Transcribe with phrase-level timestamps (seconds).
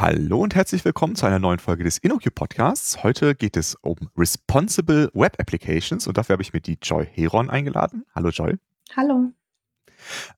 [0.00, 3.02] Hallo und herzlich willkommen zu einer neuen Folge des InnoQ Podcasts.
[3.02, 7.50] Heute geht es um Responsible Web Applications und dafür habe ich mir die Joy Heron
[7.50, 8.06] eingeladen.
[8.14, 8.58] Hallo Joy.
[8.94, 9.32] Hallo.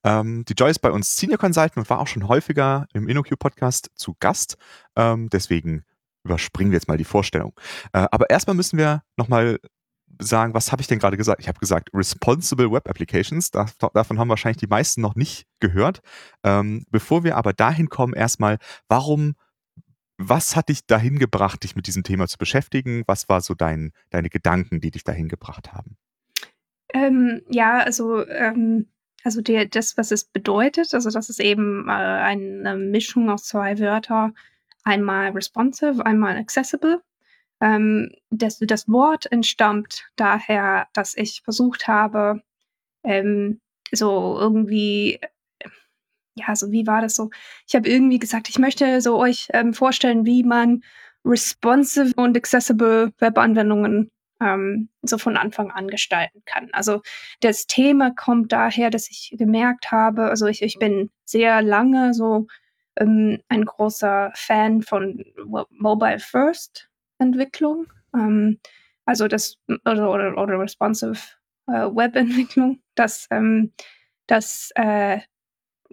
[0.03, 3.37] Ähm, die Joy ist bei uns Senior Consultant und war auch schon häufiger im InnoQ
[3.37, 4.57] Podcast zu Gast.
[4.95, 5.85] Ähm, deswegen
[6.23, 7.53] überspringen wir jetzt mal die Vorstellung.
[7.93, 9.59] Äh, aber erstmal müssen wir nochmal
[10.17, 11.39] sagen, was habe ich denn gerade gesagt?
[11.39, 13.51] Ich habe gesagt, Responsible Web Applications.
[13.51, 16.01] Da, davon haben wahrscheinlich die meisten noch nicht gehört.
[16.43, 19.35] Ähm, bevor wir aber dahin kommen, erstmal, warum,
[20.29, 23.03] was hat dich dahin gebracht, dich mit diesem Thema zu beschäftigen?
[23.07, 25.97] Was war so dein, deine Gedanken, die dich dahin gebracht haben?
[26.93, 28.87] Ähm, ja, also, ähm,
[29.23, 33.79] also der, das, was es bedeutet, also das ist eben äh, eine Mischung aus zwei
[33.79, 34.35] Wörtern.
[34.83, 37.01] Einmal responsive, einmal accessible.
[37.61, 42.41] Ähm, das, das Wort entstammt daher, dass ich versucht habe,
[43.03, 45.19] ähm, so irgendwie,
[46.35, 47.29] ja, so wie war das so?
[47.67, 50.83] Ich habe irgendwie gesagt, ich möchte so euch ähm, vorstellen, wie man
[51.25, 54.09] responsive und accessible Webanwendungen
[54.41, 56.69] ähm, so von Anfang an gestalten kann.
[56.73, 57.01] Also
[57.41, 62.47] das Thema kommt daher, dass ich gemerkt habe, also ich, ich bin sehr lange so
[62.97, 65.23] ähm, ein großer Fan von
[65.69, 68.59] Mobile First Entwicklung, ähm,
[69.05, 71.19] also das oder, oder, oder responsive
[71.67, 73.73] äh, Webentwicklung, dass, ähm,
[74.27, 75.19] dass äh,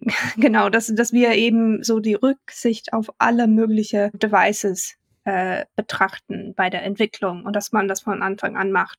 [0.36, 6.70] genau, dass, dass wir eben so die Rücksicht auf alle möglichen Devices äh, betrachten bei
[6.70, 8.98] der Entwicklung und dass man das von Anfang an macht.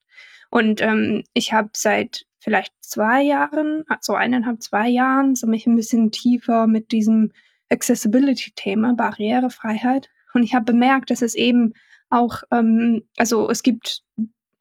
[0.49, 5.75] Und ähm, ich habe seit vielleicht zwei Jahren, so eineinhalb, zwei Jahren, so mich ein
[5.75, 7.31] bisschen tiefer mit diesem
[7.69, 10.09] Accessibility-Thema, Barrierefreiheit.
[10.33, 11.73] Und ich habe bemerkt, dass es eben
[12.09, 14.03] auch, ähm, also es gibt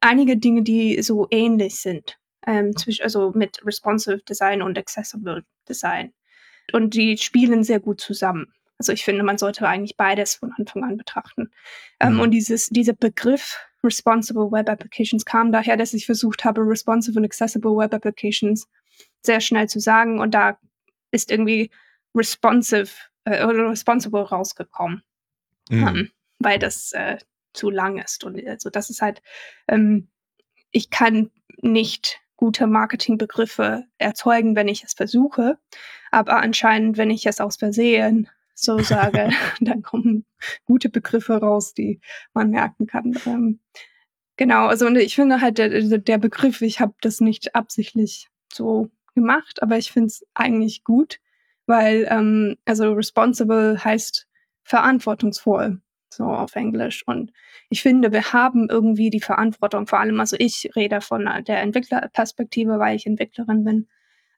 [0.00, 6.12] einige Dinge, die so ähnlich sind, ähm, zwischen, also mit responsive Design und accessible Design.
[6.72, 8.52] Und die spielen sehr gut zusammen.
[8.78, 11.50] Also ich finde, man sollte eigentlich beides von Anfang an betrachten.
[11.98, 12.20] Ähm, mhm.
[12.20, 17.24] und dieses, dieser Begriff Responsible Web Applications kam daher, dass ich versucht habe, Responsive und
[17.24, 18.68] Accessible Web Applications
[19.22, 20.20] sehr schnell zu sagen.
[20.20, 20.58] Und da
[21.10, 21.70] ist irgendwie
[22.14, 22.90] responsive
[23.24, 25.02] äh, oder responsible rausgekommen.
[25.70, 25.88] Mhm.
[25.88, 27.18] Ähm, weil das äh,
[27.52, 28.24] zu lang ist.
[28.24, 29.22] Und also das ist halt,
[29.66, 30.08] ähm,
[30.70, 35.58] ich kann nicht gute Marketingbegriffe erzeugen, wenn ich es versuche.
[36.10, 39.30] Aber anscheinend, wenn ich es aus Versehen so sage,
[39.60, 40.24] dann kommen
[40.64, 42.00] gute Begriffe raus, die
[42.34, 43.18] man merken kann.
[43.26, 43.60] Ähm,
[44.36, 48.90] genau, also und ich finde halt der, der Begriff, ich habe das nicht absichtlich so
[49.14, 51.20] gemacht, aber ich finde es eigentlich gut,
[51.66, 54.26] weil ähm, also responsible heißt
[54.62, 55.80] verantwortungsvoll
[56.10, 57.02] so auf Englisch.
[57.06, 57.32] Und
[57.68, 62.78] ich finde, wir haben irgendwie die Verantwortung, vor allem, also ich rede von der Entwicklerperspektive,
[62.78, 63.88] weil ich Entwicklerin bin.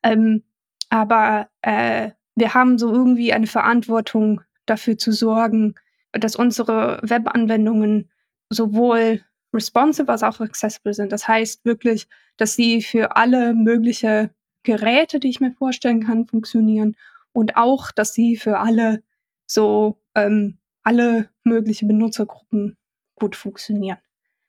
[0.02, 0.44] Ähm,
[0.90, 5.74] aber äh, wir haben so irgendwie eine Verantwortung dafür zu sorgen,
[6.12, 8.10] dass unsere Webanwendungen
[8.50, 11.12] sowohl responsive als auch accessible sind.
[11.12, 14.30] Das heißt wirklich, dass sie für alle mögliche
[14.62, 16.96] Geräte, die ich mir vorstellen kann, funktionieren
[17.32, 19.02] und auch, dass sie für alle
[19.46, 22.76] so ähm, alle möglichen Benutzergruppen
[23.14, 23.98] gut funktionieren.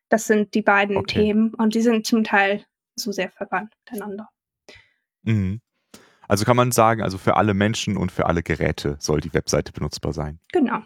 [0.09, 1.19] Das sind die beiden okay.
[1.19, 2.65] Themen und die sind zum Teil
[2.95, 4.29] so sehr verwandt miteinander.
[5.23, 5.61] Mhm.
[6.31, 9.73] Also kann man sagen, also für alle Menschen und für alle Geräte soll die Webseite
[9.73, 10.39] benutzbar sein.
[10.53, 10.81] Genau.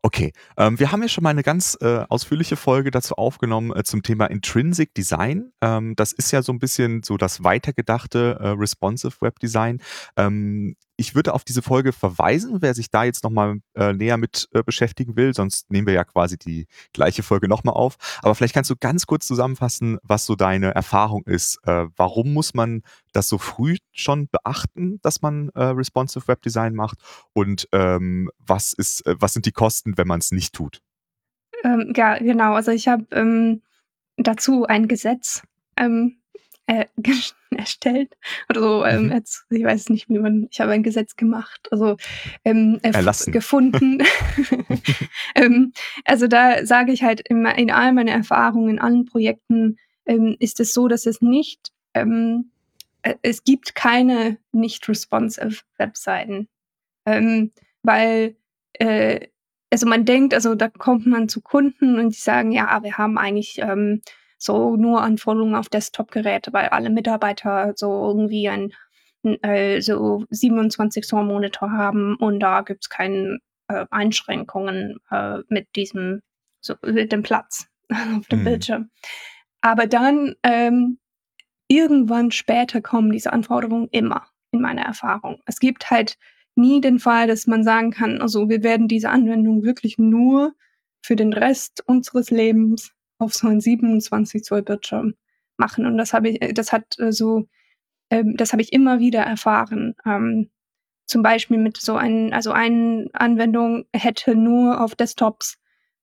[0.00, 3.84] Okay, ähm, wir haben ja schon mal eine ganz äh, ausführliche Folge dazu aufgenommen äh,
[3.84, 5.52] zum Thema Intrinsic Design.
[5.60, 9.82] Ähm, das ist ja so ein bisschen so das weitergedachte äh, Responsive Web Design.
[10.16, 14.48] Ähm, ich würde auf diese Folge verweisen, wer sich da jetzt nochmal äh, näher mit
[14.52, 15.34] äh, beschäftigen will.
[15.34, 17.96] Sonst nehmen wir ja quasi die gleiche Folge nochmal auf.
[18.22, 21.58] Aber vielleicht kannst du ganz kurz zusammenfassen, was so deine Erfahrung ist.
[21.64, 22.82] Äh, warum muss man
[23.12, 26.98] das so früh schon beachten, dass man äh, Responsive Web Design macht?
[27.32, 30.80] Und ähm, was, ist, äh, was sind die Kosten, wenn man es nicht tut?
[31.64, 32.54] Ähm, ja, genau.
[32.54, 33.62] Also ich habe ähm,
[34.16, 35.42] dazu ein Gesetz
[35.76, 36.18] ähm,
[36.66, 36.86] äh,
[37.56, 38.16] erstellt
[38.48, 38.84] oder so.
[38.84, 39.12] Ähm, mhm.
[39.12, 40.48] jetzt, ich weiß nicht, wie man.
[40.50, 41.96] Ich habe ein Gesetz gemacht, also
[42.44, 43.32] ähm, Erlassen.
[43.32, 44.02] gefunden.
[45.34, 45.72] ähm,
[46.04, 50.60] also da sage ich halt in, in all meinen Erfahrungen, in allen Projekten ähm, ist
[50.60, 52.50] es so, dass es nicht ähm,
[53.02, 56.48] äh, es gibt keine nicht responsive Webseiten,
[57.06, 57.52] ähm,
[57.82, 58.36] weil
[58.74, 59.28] äh,
[59.70, 63.18] also man denkt, also da kommt man zu Kunden und die sagen, ja, wir haben
[63.18, 64.02] eigentlich ähm,
[64.44, 68.72] so nur Anforderungen auf Desktop-Geräte, weil alle Mitarbeiter so irgendwie ein
[69.42, 73.38] äh, so 27 Zoll Monitor haben und da gibt es keine
[73.68, 76.20] äh, Einschränkungen äh, mit diesem
[76.60, 77.66] so mit dem Platz
[78.16, 78.44] auf dem mhm.
[78.44, 78.90] Bildschirm.
[79.62, 80.98] Aber dann ähm,
[81.68, 85.40] irgendwann später kommen diese Anforderungen immer in meiner Erfahrung.
[85.46, 86.18] Es gibt halt
[86.54, 90.54] nie den Fall, dass man sagen kann, also wir werden diese Anwendung wirklich nur
[91.02, 92.92] für den Rest unseres Lebens
[93.24, 95.14] auf so einen 27 Zoll Bildschirm
[95.56, 95.86] machen.
[95.86, 97.48] Und das habe ich, das hat äh, so,
[98.10, 99.94] ähm, das habe ich immer wieder erfahren.
[100.06, 100.50] Ähm,
[101.06, 105.58] zum Beispiel mit so einem, also eine Anwendung hätte nur auf Desktops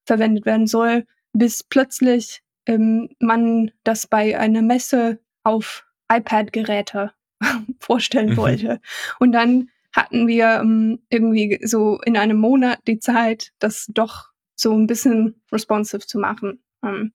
[0.05, 7.11] verwendet werden soll, bis plötzlich ähm, man das bei einer Messe auf iPad-Geräte
[7.79, 8.37] vorstellen mhm.
[8.37, 8.81] wollte.
[9.19, 10.63] Und dann hatten wir
[11.09, 16.63] irgendwie so in einem Monat die Zeit, das doch so ein bisschen responsive zu machen.
[16.83, 17.13] Ähm,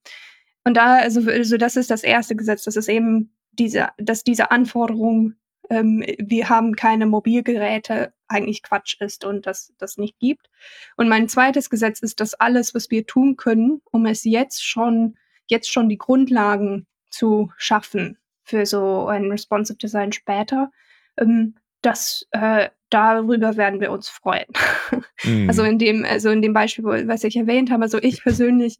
[0.65, 4.51] und da, also, also das ist das erste Gesetz, das ist eben diese, dass diese
[4.51, 5.35] Anforderung,
[5.71, 10.51] ähm, wir haben keine Mobilgeräte, eigentlich Quatsch ist und dass das nicht gibt.
[10.97, 15.17] Und mein zweites Gesetz ist, dass alles, was wir tun können, um es jetzt schon,
[15.47, 20.71] jetzt schon die Grundlagen zu schaffen für so ein responsive Design später,
[21.17, 24.47] ähm, das äh, darüber werden wir uns freuen.
[25.25, 25.49] Mhm.
[25.49, 28.79] Also in dem, also in dem Beispiel, was ich erwähnt habe, also ich persönlich,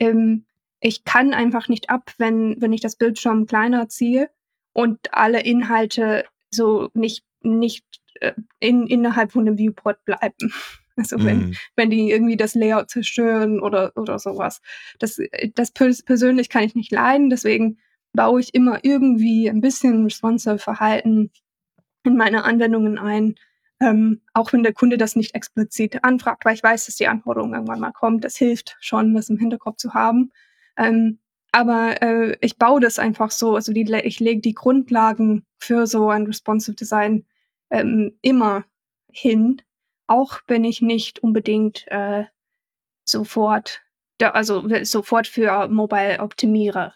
[0.00, 0.44] ähm,
[0.80, 4.30] ich kann einfach nicht ab, wenn, wenn ich das Bildschirm kleiner ziehe
[4.72, 7.84] und alle Inhalte so nicht, nicht
[8.20, 10.52] äh, in, innerhalb von dem Viewport bleiben.
[11.00, 11.54] Also wenn, mm.
[11.76, 14.60] wenn die irgendwie das Layout zerstören oder, oder sowas.
[14.98, 15.20] Das,
[15.54, 17.78] das persönlich kann ich nicht leiden, deswegen
[18.12, 21.30] baue ich immer irgendwie ein bisschen responsive Verhalten
[22.02, 23.36] in meine Anwendungen ein,
[23.80, 27.54] ähm, auch wenn der Kunde das nicht explizit anfragt, weil ich weiß, dass die Anforderung
[27.54, 28.24] irgendwann mal kommt.
[28.24, 30.32] Das hilft schon, das im Hinterkopf zu haben.
[30.76, 31.18] Ähm,
[31.52, 36.10] aber äh, ich baue das einfach so, also die, ich lege die Grundlagen für so
[36.10, 37.24] ein responsive Design
[37.70, 38.64] ähm, immer
[39.10, 39.62] hin,
[40.06, 42.24] auch wenn ich nicht unbedingt äh,
[43.04, 43.82] sofort,
[44.20, 46.94] also sofort für Mobile optimiere.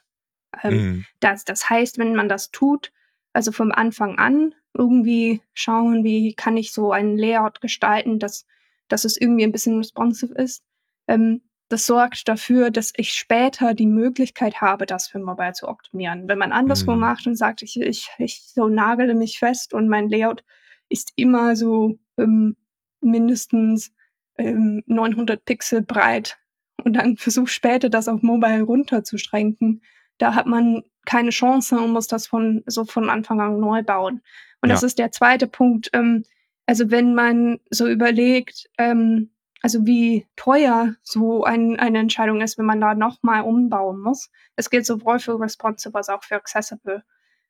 [0.63, 1.07] Ähm, mhm.
[1.21, 2.93] das, das heißt, wenn man das tut,
[3.33, 8.47] also vom Anfang an irgendwie schauen, wie kann ich so ein Layout gestalten, dass,
[8.89, 10.63] dass es irgendwie ein bisschen responsive ist.
[11.09, 16.29] Ähm, das sorgt dafür, dass ich später die Möglichkeit habe, das für Mobile zu optimieren.
[16.29, 17.01] Wenn man anderswo mhm.
[17.01, 20.45] macht und sagt, ich, ich, ich so nagele mich fest und mein Layout
[20.91, 22.57] ist immer so ähm,
[23.01, 23.93] mindestens
[24.37, 26.39] ähm, 900 Pixel breit
[26.85, 29.83] und dann versuche später das auf Mobile runterzuschränken,
[30.23, 34.23] da hat man keine Chance und muss das von so von Anfang an neu bauen.
[34.61, 34.75] Und ja.
[34.75, 35.91] das ist der zweite Punkt.
[35.93, 36.25] Ähm,
[36.65, 39.31] also wenn man so überlegt, ähm,
[39.63, 44.31] also wie teuer so ein, eine Entscheidung ist, wenn man da nochmal umbauen muss.
[44.55, 47.03] Es gilt sowohl für responsive als auch für accessible.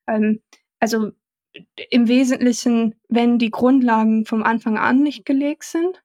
[0.07, 0.41] Ähm,
[0.81, 1.13] also
[1.91, 6.03] im Wesentlichen, wenn die Grundlagen vom Anfang an nicht gelegt sind,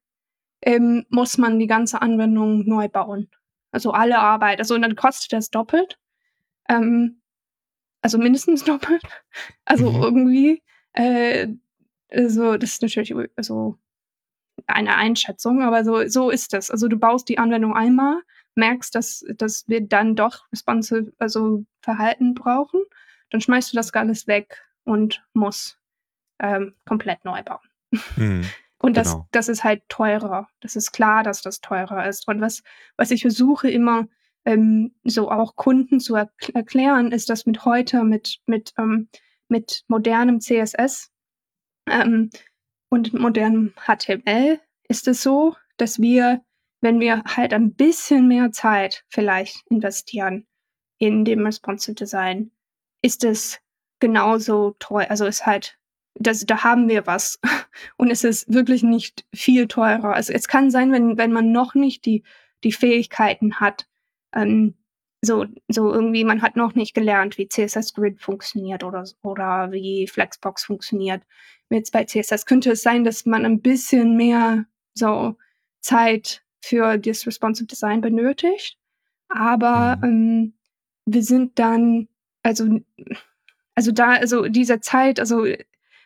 [0.62, 3.30] ähm, muss man die ganze Anwendung neu bauen.
[3.72, 4.60] Also alle Arbeit.
[4.60, 5.98] Also und dann kostet das doppelt.
[6.68, 7.22] Ähm,
[8.02, 9.04] also mindestens doppelt.
[9.66, 10.04] Also mhm.
[10.04, 11.48] irgendwie, äh,
[12.12, 13.78] also das ist natürlich also
[14.66, 16.72] eine Einschätzung, aber so, so ist das.
[16.72, 18.22] Also du baust die Anwendung einmal,
[18.56, 22.82] merkst, dass, dass wir dann doch responsive, also Verhalten brauchen,
[23.30, 25.80] dann schmeißt du das alles weg und musst
[26.40, 27.68] ähm, komplett neu bauen.
[28.16, 28.46] Mhm.
[28.80, 29.28] Und das, genau.
[29.32, 30.50] das ist halt teurer.
[30.60, 32.28] Das ist klar, dass das teurer ist.
[32.28, 32.62] Und was,
[32.96, 34.08] was ich versuche immer
[34.48, 39.10] ähm, so auch Kunden zu er erklären, ist, dass mit heute, mit, mit, ähm,
[39.50, 41.12] mit modernem CSS
[41.90, 42.30] ähm,
[42.90, 46.46] und modernem HTML ist es so, dass wir,
[46.80, 50.48] wenn wir halt ein bisschen mehr Zeit vielleicht investieren
[50.98, 52.52] in dem Responsive Design,
[53.02, 53.60] ist es
[54.00, 55.08] genauso teuer.
[55.10, 55.78] Also ist halt,
[56.16, 57.40] das, da haben wir was.
[57.98, 60.14] Und es ist wirklich nicht viel teurer.
[60.14, 62.24] Also es kann sein, wenn, wenn man noch nicht die,
[62.64, 63.88] die Fähigkeiten hat,
[64.34, 64.76] ähm,
[65.22, 70.08] so, so irgendwie, man hat noch nicht gelernt, wie CSS Grid funktioniert oder, oder wie
[70.08, 71.24] Flexbox funktioniert.
[71.70, 75.36] Jetzt bei CSS könnte es sein, dass man ein bisschen mehr so
[75.82, 78.78] Zeit für das Responsive Design benötigt.
[79.30, 80.04] Aber mhm.
[80.04, 80.54] ähm,
[81.06, 82.08] wir sind dann,
[82.44, 82.80] also,
[83.76, 85.46] also da, also diese Zeit, also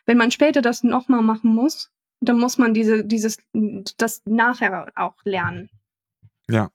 [0.06, 3.38] wenn man später das nochmal machen muss, dann muss man diese, dieses,
[3.98, 5.70] das nachher auch lernen.
[6.48, 6.70] Ja,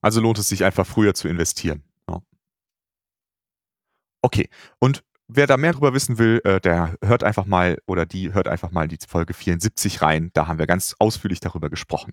[0.00, 1.82] also lohnt es sich einfach früher zu investieren.
[4.22, 8.32] Okay, und wer da mehr darüber wissen will, äh, der hört einfach mal oder die
[8.32, 10.30] hört einfach mal die Folge 74 rein.
[10.34, 12.12] Da haben wir ganz ausführlich darüber gesprochen.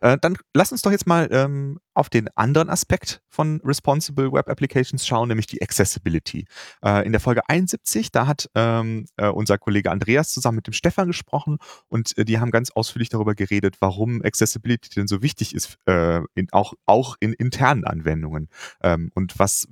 [0.00, 4.48] Äh, dann lass uns doch jetzt mal ähm, auf den anderen Aspekt von Responsible Web
[4.48, 6.46] Applications schauen, nämlich die Accessibility.
[6.84, 10.74] Äh, in der Folge 71, da hat ähm, äh, unser Kollege Andreas zusammen mit dem
[10.74, 11.58] Stefan gesprochen
[11.88, 16.20] und äh, die haben ganz ausführlich darüber geredet, warum Accessibility denn so wichtig ist, äh,
[16.34, 18.48] in, auch, auch in internen Anwendungen
[18.82, 19.68] ähm, und was,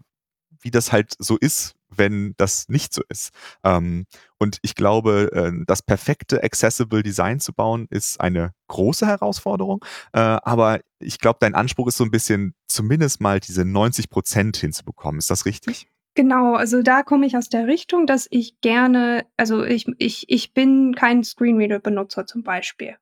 [0.60, 3.30] wie das halt so ist, wenn das nicht so ist.
[3.64, 4.06] Ähm,
[4.38, 9.84] und ich glaube, äh, das perfekte Accessible Design zu bauen, ist eine große Herausforderung.
[10.12, 14.56] Äh, aber ich glaube, dein Anspruch ist so ein bisschen, zumindest mal diese 90 Prozent
[14.56, 15.18] hinzubekommen.
[15.18, 15.88] Ist das richtig?
[16.16, 20.54] Genau, also da komme ich aus der Richtung, dass ich gerne, also ich, ich, ich
[20.54, 22.96] bin kein Screenreader-Benutzer zum Beispiel.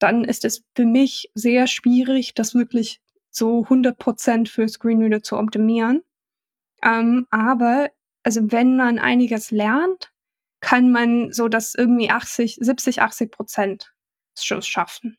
[0.00, 3.00] Dann ist es für mich sehr schwierig, das wirklich
[3.30, 6.02] so 100% für Screenreader zu optimieren.
[6.82, 7.90] Ähm, aber
[8.26, 10.12] also wenn man einiges lernt,
[10.60, 13.94] kann man so das irgendwie 80, 70, 80 Prozent
[14.36, 15.16] schon schaffen.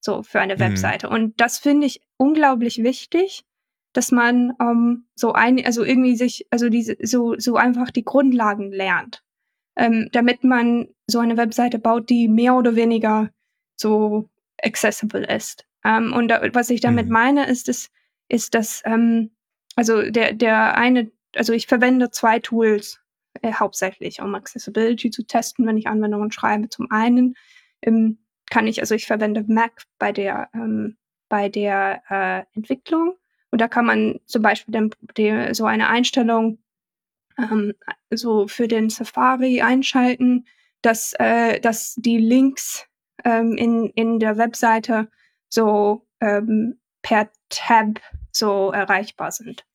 [0.00, 0.60] So für eine mhm.
[0.60, 1.08] Webseite.
[1.08, 3.44] Und das finde ich unglaublich wichtig,
[3.94, 8.70] dass man ähm, so ein, also irgendwie sich, also diese, so, so einfach die Grundlagen
[8.70, 9.22] lernt.
[9.74, 13.30] Ähm, damit man so eine Webseite baut, die mehr oder weniger
[13.76, 14.28] so
[14.62, 15.66] accessible ist.
[15.86, 17.12] Ähm, und da, was ich damit mhm.
[17.12, 17.90] meine, ist, ist,
[18.28, 19.30] ist dass, ähm,
[19.74, 23.00] also der, der eine, also ich verwende zwei Tools
[23.40, 26.68] äh, hauptsächlich, um Accessibility zu testen, wenn ich Anwendungen schreibe.
[26.68, 27.34] Zum einen
[27.82, 28.18] ähm,
[28.50, 30.96] kann ich, also ich verwende Mac bei der, ähm,
[31.28, 33.16] bei der äh, Entwicklung
[33.52, 36.58] und da kann man zum Beispiel den, den, so eine Einstellung
[37.38, 37.74] ähm,
[38.10, 40.46] so für den Safari einschalten,
[40.80, 42.86] dass, äh, dass die Links
[43.24, 45.08] ähm, in, in der Webseite
[45.48, 48.00] so ähm, per Tab
[48.32, 49.66] so erreichbar sind.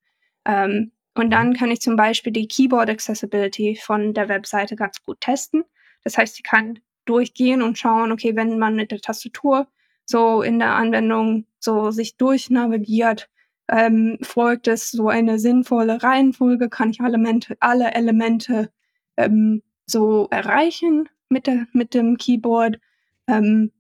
[0.46, 5.22] Ähm, und dann kann ich zum Beispiel die Keyboard Accessibility von der Webseite ganz gut
[5.22, 5.64] testen.
[6.04, 9.68] Das heißt, ich kann durchgehen und schauen, okay, wenn man mit der Tastatur
[10.06, 13.30] so in der Anwendung so sich durchnavigiert,
[13.70, 18.72] ähm, folgt es so eine sinnvolle Reihenfolge, kann ich alle Elemente, alle Elemente
[19.18, 22.80] ähm, so erreichen mit, der, mit dem Keyboard.
[23.28, 23.72] Ähm,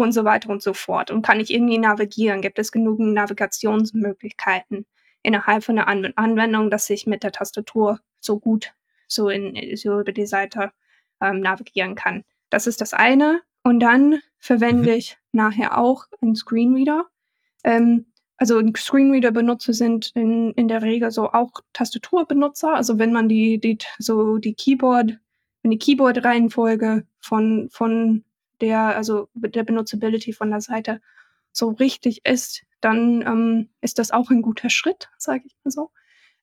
[0.00, 1.10] und so weiter und so fort.
[1.10, 2.40] Und kann ich irgendwie navigieren?
[2.40, 4.86] Gibt es genügend Navigationsmöglichkeiten
[5.28, 8.72] innerhalb von der An Anwendung, dass ich mit der Tastatur so gut
[9.06, 10.72] so, in, so über die Seite
[11.20, 12.24] ähm, navigieren kann?
[12.50, 13.40] Das ist das eine.
[13.62, 14.96] Und dann verwende mhm.
[14.96, 17.06] ich nachher auch einen Screenreader.
[17.64, 18.06] Ähm,
[18.38, 22.74] also Screenreader-Benutzer sind in, in der Regel so auch Tastaturbenutzer.
[22.74, 25.18] Also wenn man die, die so die Keyboard,
[25.62, 28.24] wenn die Keyboard-Reihenfolge von, von
[28.60, 31.00] der, also der Benutzability von der Seite
[31.58, 35.90] so richtig ist, dann ähm, ist das auch ein guter Schritt, sage ich mal so.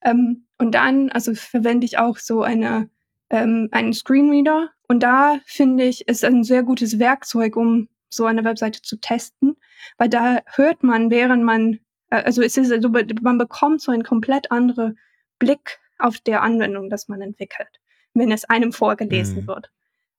[0.03, 2.89] Ähm, und dann, also verwende ich auch so eine,
[3.29, 4.69] ähm, einen Screenreader.
[4.87, 9.57] Und da finde ich, ist ein sehr gutes Werkzeug, um so eine Webseite zu testen,
[9.97, 11.79] weil da hört man, während man,
[12.09, 14.99] äh, also es ist, also man bekommt so einen komplett anderen
[15.39, 17.79] Blick auf der Anwendung, das man entwickelt,
[18.13, 19.47] wenn es einem vorgelesen mhm.
[19.47, 19.71] wird.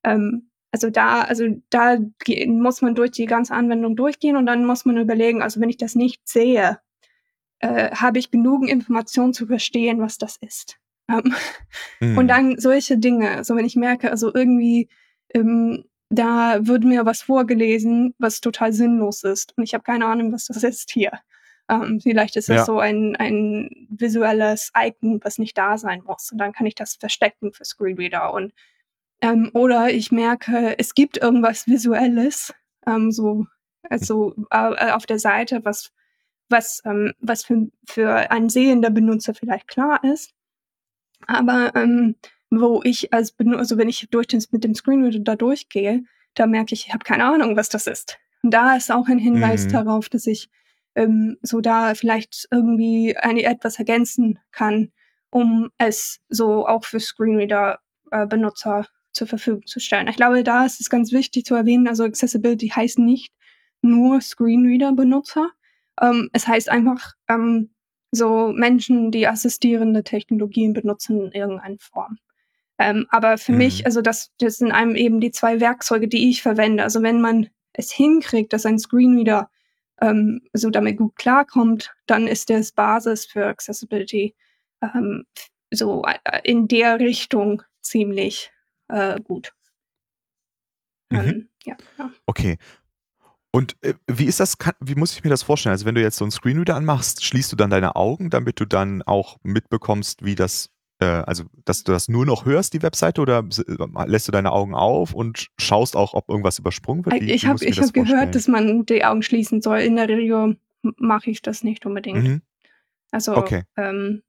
[0.03, 1.97] Ähm, also da, also da
[2.47, 5.77] muss man durch die ganze Anwendung durchgehen und dann muss man überlegen, also wenn ich
[5.77, 6.79] das nicht sehe,
[7.59, 10.77] äh, habe ich genug Informationen zu verstehen, was das ist.
[11.09, 11.33] Ähm,
[11.99, 12.17] mhm.
[12.17, 14.89] Und dann solche Dinge, also wenn ich merke, also irgendwie
[15.33, 20.31] ähm, da wird mir was vorgelesen, was total sinnlos ist und ich habe keine Ahnung,
[20.31, 21.11] was das ist hier.
[21.69, 22.65] Ähm, vielleicht ist es ja.
[22.65, 26.95] so ein, ein visuelles Icon, was nicht da sein muss und dann kann ich das
[26.95, 28.53] verstecken für Screenreader und
[29.21, 32.53] ähm, oder ich merke, es gibt irgendwas Visuelles,
[32.85, 33.47] ähm, so
[33.89, 35.91] also äh, auf der Seite, was
[36.49, 40.33] was ähm, was für, für einen sehender Benutzer vielleicht klar ist,
[41.25, 42.15] aber ähm,
[42.49, 46.47] wo ich als Benutzer, also wenn ich durch den, mit dem Screenreader da durchgehe, da
[46.47, 48.17] merke ich, ich habe keine Ahnung, was das ist.
[48.43, 49.71] Und da ist auch ein Hinweis mhm.
[49.71, 50.49] darauf, dass ich
[50.95, 54.91] ähm, so da vielleicht irgendwie eine, etwas ergänzen kann,
[55.29, 60.07] um es so auch für Screenreader-Benutzer äh, zur Verfügung zu stellen.
[60.07, 63.33] Ich glaube, da ist es ganz wichtig zu erwähnen, also Accessibility heißt nicht
[63.81, 65.49] nur Screenreader-Benutzer.
[66.01, 67.71] Ähm, es heißt einfach ähm,
[68.11, 72.17] so Menschen, die assistierende Technologien benutzen in irgendeiner Form.
[72.79, 73.57] Ähm, aber für mhm.
[73.57, 76.83] mich, also das, das sind einem eben die zwei Werkzeuge, die ich verwende.
[76.83, 79.49] Also wenn man es hinkriegt, dass ein Screenreader
[80.01, 84.35] ähm, so damit gut klarkommt, dann ist das Basis für Accessibility
[84.81, 85.25] ähm,
[85.71, 88.51] so äh, in der Richtung ziemlich
[88.89, 89.53] äh, gut.
[91.09, 91.19] Mhm.
[91.19, 92.11] Ähm, ja, ja.
[92.25, 92.57] Okay.
[93.51, 95.71] Und äh, wie ist das, kann, wie muss ich mir das vorstellen?
[95.71, 98.65] Also wenn du jetzt so einen Screenreader anmachst, schließt du dann deine Augen, damit du
[98.65, 103.21] dann auch mitbekommst, wie das, äh, also dass du das nur noch hörst, die Webseite,
[103.21, 107.21] oder äh, lässt du deine Augen auf und schaust auch, ob irgendwas übersprungen wird?
[107.21, 109.79] Wie, ich habe hab gehört, dass man die Augen schließen soll.
[109.79, 110.57] In der Regel
[110.97, 112.23] mache ich das nicht unbedingt.
[112.23, 112.41] Mhm.
[113.11, 113.63] Also okay.
[113.77, 114.21] ähm,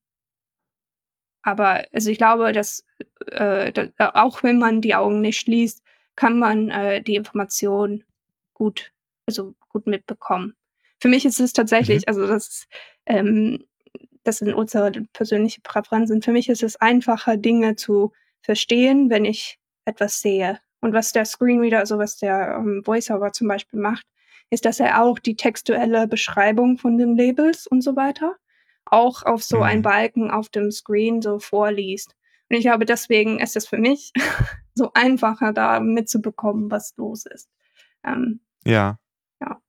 [1.49, 2.85] aber also ich glaube, dass,
[3.26, 5.83] äh, dass, äh, auch wenn man die Augen nicht schließt,
[6.14, 8.05] kann man äh, die Information
[8.52, 8.93] gut,
[9.26, 10.55] also gut mitbekommen.
[11.00, 12.05] Für mich ist es tatsächlich, mhm.
[12.09, 12.67] also das,
[13.07, 13.64] ähm,
[14.25, 16.21] das sind unsere persönliche Präferenzen.
[16.21, 18.12] Für mich ist es einfacher, Dinge zu
[18.43, 20.61] verstehen, wenn ich etwas sehe.
[20.81, 24.07] Und was der Screenreader, also was der ähm, VoiceOver zum Beispiel macht,
[24.50, 28.37] ist, dass er auch die textuelle Beschreibung von den Labels und so weiter
[28.90, 29.62] auch auf so mhm.
[29.62, 32.14] einen Balken auf dem Screen so vorliest.
[32.50, 34.12] Und ich glaube, deswegen ist es für mich
[34.75, 37.49] so einfacher, da mitzubekommen, was los ist.
[38.04, 38.99] Ähm, ja.
[39.40, 39.61] Ja.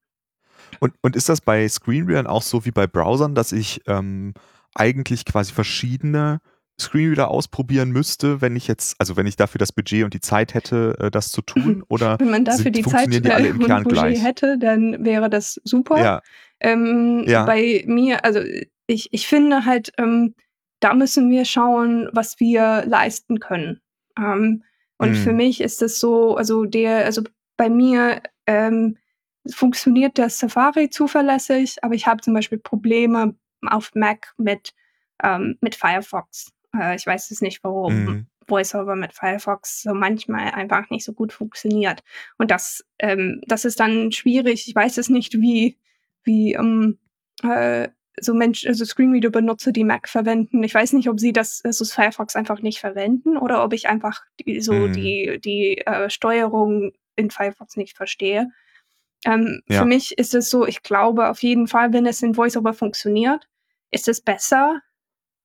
[0.80, 4.34] Und, und ist das bei Screenreadern auch so wie bei Browsern, dass ich ähm,
[4.76, 6.40] eigentlich quasi verschiedene
[6.80, 10.54] Screenreader ausprobieren müsste, wenn ich jetzt, also wenn ich dafür das Budget und die Zeit
[10.54, 11.84] hätte, äh, das zu tun?
[11.90, 14.24] Oder wenn man dafür sind, die Zeit die alle im Kern und Budget gleich?
[14.24, 16.02] hätte, dann wäre das super.
[16.02, 16.22] Ja.
[16.62, 17.46] Ähm, ja.
[17.46, 18.40] Bei mir, also
[18.90, 20.36] ich, ich finde halt, ähm,
[20.80, 23.82] da müssen wir schauen, was wir leisten können.
[24.18, 24.64] Ähm,
[24.98, 25.16] und mhm.
[25.16, 27.22] für mich ist es so, also der, also
[27.56, 28.98] bei mir ähm,
[29.50, 34.74] funktioniert der Safari zuverlässig, aber ich habe zum Beispiel Probleme auf Mac mit,
[35.24, 36.52] ähm, mit Firefox.
[36.76, 37.94] Äh, ich weiß es nicht, warum.
[37.94, 38.28] Mhm.
[38.48, 42.02] VoiceOver mit Firefox so manchmal einfach nicht so gut funktioniert.
[42.40, 44.68] Und das, ähm, das ist dann schwierig.
[44.68, 45.78] Ich weiß es nicht, wie,
[46.24, 46.98] wie ähm,
[47.44, 47.90] äh,
[48.22, 50.64] so Mensch, also Screenreader-Benutzer, die Mac verwenden.
[50.64, 53.90] Ich weiß nicht, ob sie das, also das Firefox einfach nicht verwenden oder ob ich
[53.90, 54.94] einfach die, so mhm.
[54.94, 58.52] die, die äh, Steuerung in Firefox nicht verstehe.
[59.26, 59.80] Ähm, ja.
[59.80, 63.48] Für mich ist es so, ich glaube auf jeden Fall, wenn es in VoiceOver funktioniert,
[63.92, 64.82] ist es besser,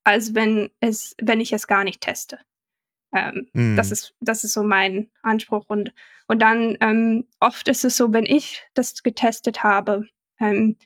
[0.03, 2.39] als wenn es, wenn ich es gar nicht teste.
[3.13, 3.75] Ähm, mhm.
[3.75, 5.65] Das ist, das ist so mein Anspruch.
[5.67, 5.93] Und,
[6.27, 10.05] und dann ähm, oft ist es so, wenn ich das getestet habe,
[10.39, 10.77] ähm,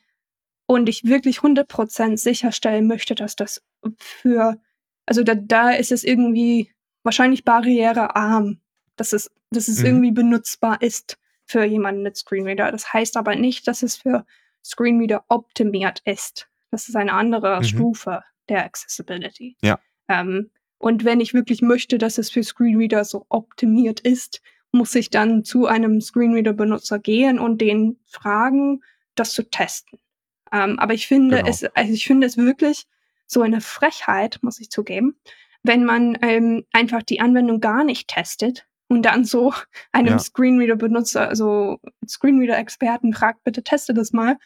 [0.70, 3.64] und ich wirklich 100% sicherstellen möchte, dass das
[3.98, 4.62] für,
[5.08, 6.72] also da, da ist es irgendwie
[7.02, 8.60] wahrscheinlich barrierearm,
[8.96, 9.86] dass es, dass es mhm.
[9.88, 12.72] irgendwie benutzbar ist für jemanden mit Screenreader.
[12.72, 14.28] Das heißt aber nicht, dass es für
[14.64, 16.48] Screenreader optimiert ist.
[16.70, 17.64] Das ist eine andere mhm.
[17.64, 19.58] Stufe der Accessibility.
[19.64, 19.80] Ja.
[20.08, 24.40] Ähm, und wenn ich wirklich möchte, dass es für Screenreader so optimiert ist,
[24.72, 28.84] muss ich dann zu einem Screenreader-Benutzer gehen und den fragen,
[29.16, 29.98] das zu testen.
[30.52, 31.50] Ähm, aber ich finde genau.
[31.50, 32.86] es, also ich finde es wirklich
[33.26, 35.16] so eine Frechheit, muss ich zugeben,
[35.64, 39.54] wenn man ähm, einfach die Anwendung gar nicht testet und dann so
[39.92, 40.20] einem ja.
[40.20, 44.38] Screenreader-Benutzer, also Screenreader-Experten fragt, bitte teste das mal.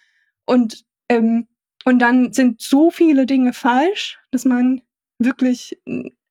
[0.46, 1.48] Und, ähm,
[1.86, 4.82] und dann sind so viele Dinge falsch, dass man
[5.20, 5.80] wirklich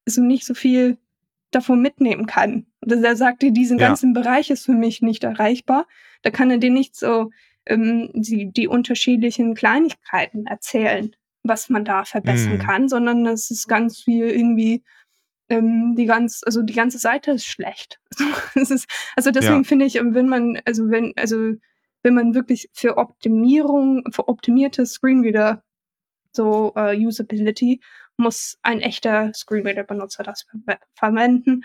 [0.07, 0.99] so nicht so viel
[1.51, 2.67] davon mitnehmen kann.
[2.81, 3.89] Und er sagte, diesen ja.
[3.89, 5.87] ganzen Bereich ist für mich nicht erreichbar.
[6.23, 7.31] Da kann er den nicht so
[7.67, 12.59] ähm, die, die unterschiedlichen Kleinigkeiten erzählen, was man da verbessern mhm.
[12.59, 14.83] kann, sondern es ist ganz viel irgendwie
[15.49, 18.01] ähm, die ganz, also die ganze Seite ist schlecht.
[18.55, 19.65] Also, ist, also deswegen ja.
[19.65, 21.55] finde ich, wenn man, also wenn, also
[22.03, 25.63] wenn man wirklich für Optimierung, für optimierte Screenreader
[26.33, 27.81] so uh, Usability
[28.17, 31.65] muss ein echter Screenreader-Benutzer das ver verwenden.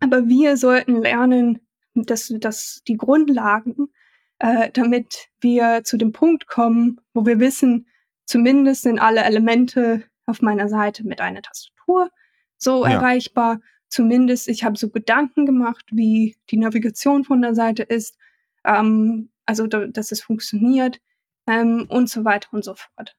[0.00, 1.60] Aber wir sollten lernen,
[1.94, 3.88] dass, dass die Grundlagen
[4.40, 7.86] äh, damit wir zu dem Punkt kommen, wo wir wissen,
[8.24, 12.10] zumindest sind alle Elemente auf meiner Seite mit einer Tastatur
[12.56, 12.92] so ja.
[12.92, 13.60] erreichbar.
[13.88, 18.16] Zumindest ich habe so Gedanken gemacht, wie die Navigation von der Seite ist,
[18.64, 21.00] ähm, also da, dass es funktioniert
[21.46, 23.16] ähm, und so weiter und so fort.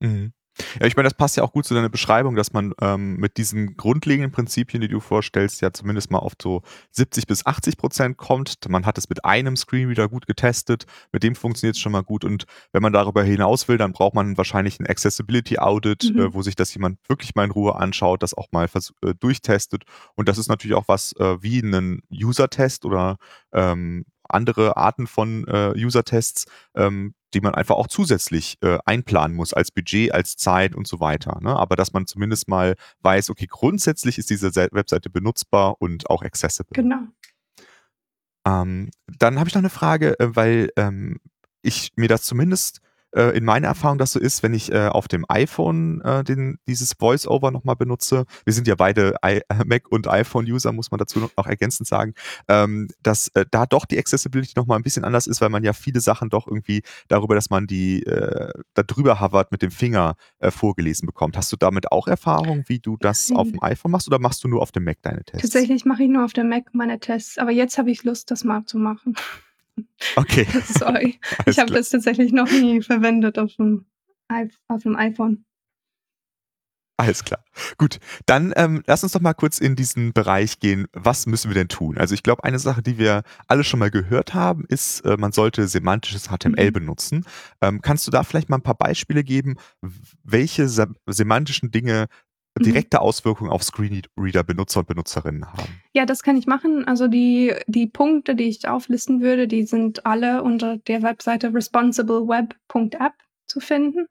[0.00, 0.32] Mhm.
[0.80, 3.36] Ja, ich meine, das passt ja auch gut zu deiner Beschreibung, dass man ähm, mit
[3.36, 8.16] diesen grundlegenden Prinzipien, die du vorstellst, ja zumindest mal auf so 70 bis 80 Prozent
[8.16, 8.56] kommt.
[8.68, 12.24] Man hat es mit einem Screenreader gut getestet, mit dem funktioniert es schon mal gut.
[12.24, 16.20] Und wenn man darüber hinaus will, dann braucht man wahrscheinlich ein Accessibility Audit, mhm.
[16.20, 18.68] äh, wo sich das jemand wirklich mal in Ruhe anschaut, das auch mal
[19.04, 19.84] äh, durchtestet.
[20.14, 23.16] Und das ist natürlich auch was äh, wie ein User-Test oder
[23.52, 29.54] ähm, andere Arten von äh, User-Tests, ähm, die man einfach auch zusätzlich äh, einplanen muss
[29.54, 31.38] als Budget, als Zeit und so weiter.
[31.40, 31.54] Ne?
[31.54, 36.74] Aber dass man zumindest mal weiß, okay, grundsätzlich ist diese Webseite benutzbar und auch accessible.
[36.74, 37.02] Genau.
[38.46, 41.20] Ähm, dann habe ich noch eine Frage, äh, weil ähm,
[41.62, 42.80] ich mir das zumindest
[43.14, 46.58] äh, in meiner Erfahrung das so ist, wenn ich äh, auf dem iPhone äh, den,
[46.66, 48.24] dieses Voice-Over nochmal benutze.
[48.44, 51.88] Wir sind ja beide I äh, Mac- und iPhone-User, muss man dazu noch, noch ergänzend
[51.88, 52.14] sagen,
[52.48, 55.72] ähm, dass äh, da doch die Accessibility nochmal ein bisschen anders ist, weil man ja
[55.72, 60.14] viele Sachen doch irgendwie darüber, dass man die äh, da drüber hovert, mit dem Finger
[60.38, 61.36] äh, vorgelesen bekommt.
[61.36, 64.48] Hast du damit auch Erfahrung, wie du das auf dem iPhone machst oder machst du
[64.48, 65.42] nur auf dem Mac deine Tests?
[65.42, 68.44] Tatsächlich mache ich nur auf dem Mac meine Tests, aber jetzt habe ich Lust, das
[68.44, 69.14] mal zu machen.
[70.16, 70.46] Okay.
[70.66, 71.18] Sorry.
[71.46, 73.86] ich habe das tatsächlich noch nie verwendet auf dem,
[74.68, 75.44] auf dem iPhone.
[76.96, 77.42] Alles klar.
[77.78, 80.86] Gut, dann ähm, lass uns doch mal kurz in diesen Bereich gehen.
[80.92, 81.96] Was müssen wir denn tun?
[81.96, 85.32] Also ich glaube, eine Sache, die wir alle schon mal gehört haben, ist, äh, man
[85.32, 86.72] sollte semantisches HTML Mhm.
[86.74, 87.24] benutzen.
[87.62, 89.56] Ähm, kannst du da vielleicht mal ein paar Beispiele geben,
[90.24, 92.04] welche se semantischen Dinge
[92.58, 92.64] Mhm.
[92.64, 95.80] direkte Auswirkungen auf Screenreader-Benutzer und Benutzerinnen haben?
[95.92, 96.86] Ja, das kann ich machen.
[96.86, 103.14] Also die die Punkte, die ich auflisten würde, die sind alle unter der Webseite responsibleweb.app
[103.46, 104.06] zu finden.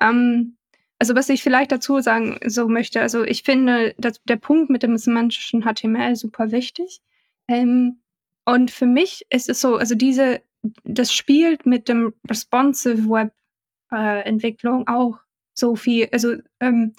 [0.00, 0.56] Ähm,
[0.98, 4.82] also was ich vielleicht dazu sagen so möchte, also ich finde, dass der Punkt mit
[4.82, 7.00] dem semantischen HTML super wichtig.
[7.46, 8.00] Ähm,
[8.44, 10.42] und für mich ist es so, also diese,
[10.82, 13.32] das spielt mit dem responsive Web
[13.92, 15.18] äh, Entwicklung auch
[15.54, 16.94] so viel, also ähm,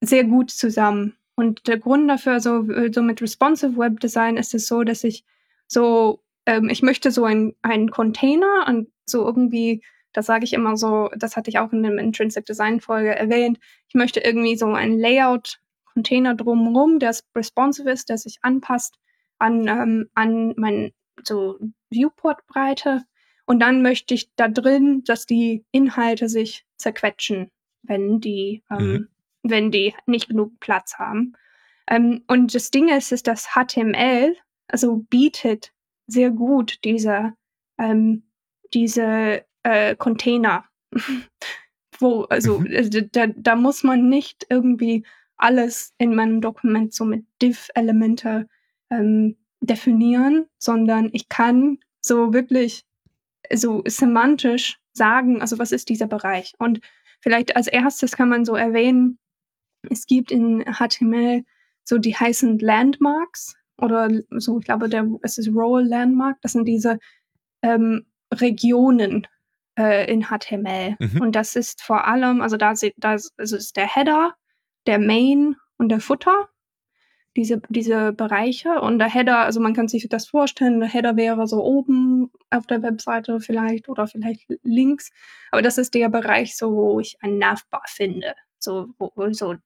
[0.00, 1.16] sehr gut zusammen.
[1.36, 5.04] Und der Grund dafür, so, äh, so mit responsive Web Design ist es so, dass
[5.04, 5.24] ich
[5.66, 9.82] so, ähm, ich möchte so ein, einen Container und so irgendwie,
[10.12, 13.58] das sage ich immer so, das hatte ich auch in dem Intrinsic Design Folge erwähnt,
[13.88, 15.60] ich möchte irgendwie so ein Layout
[15.92, 18.96] Container drumherum, der responsive ist, der sich anpasst
[19.38, 21.58] an, ähm, an mein so
[21.90, 23.02] Viewport-Breite.
[23.46, 27.50] Und dann möchte ich da drin, dass die Inhalte sich zerquetschen,
[27.82, 29.08] wenn die, ähm, Mhm.
[29.50, 31.34] Wenn die nicht genug Platz haben.
[31.88, 34.36] Ähm, und das Ding ist, ist, dass HTML
[34.68, 35.72] also bietet
[36.06, 37.34] sehr gut diese,
[37.78, 38.24] ähm,
[38.74, 40.64] diese äh, Container.
[41.98, 42.66] Wo, also Mhm.
[42.66, 45.04] äh, da, da muss man nicht irgendwie
[45.36, 48.48] alles in meinem Dokument so mit Div-Elemente
[48.90, 52.84] ähm, definieren, sondern ich kann so wirklich
[53.52, 56.54] so semantisch sagen, also was ist dieser Bereich?
[56.58, 56.80] Und
[57.20, 59.18] vielleicht als erstes kann man so erwähnen,
[59.90, 61.42] es gibt in HTML
[61.84, 66.64] so die heißen Landmarks oder so, ich glaube, der, es ist Role Landmark, das sind
[66.66, 66.98] diese
[67.62, 69.26] ähm, Regionen
[69.78, 70.96] äh, in HTML.
[70.98, 71.20] Mhm.
[71.20, 74.34] Und das ist vor allem, also da, se- da ist- also ist der Header,
[74.86, 76.48] der Main und der Footer,
[77.36, 78.80] diese, diese Bereiche.
[78.80, 82.66] Und der Header, also man kann sich das vorstellen, der Header wäre so oben auf
[82.66, 85.10] der Webseite vielleicht oder vielleicht links.
[85.50, 88.34] Aber das ist der Bereich, so wo ich ein Navbar finde.
[88.58, 89.56] So, wo so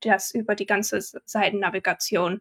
[0.00, 2.40] das über die ganze Seitennavigation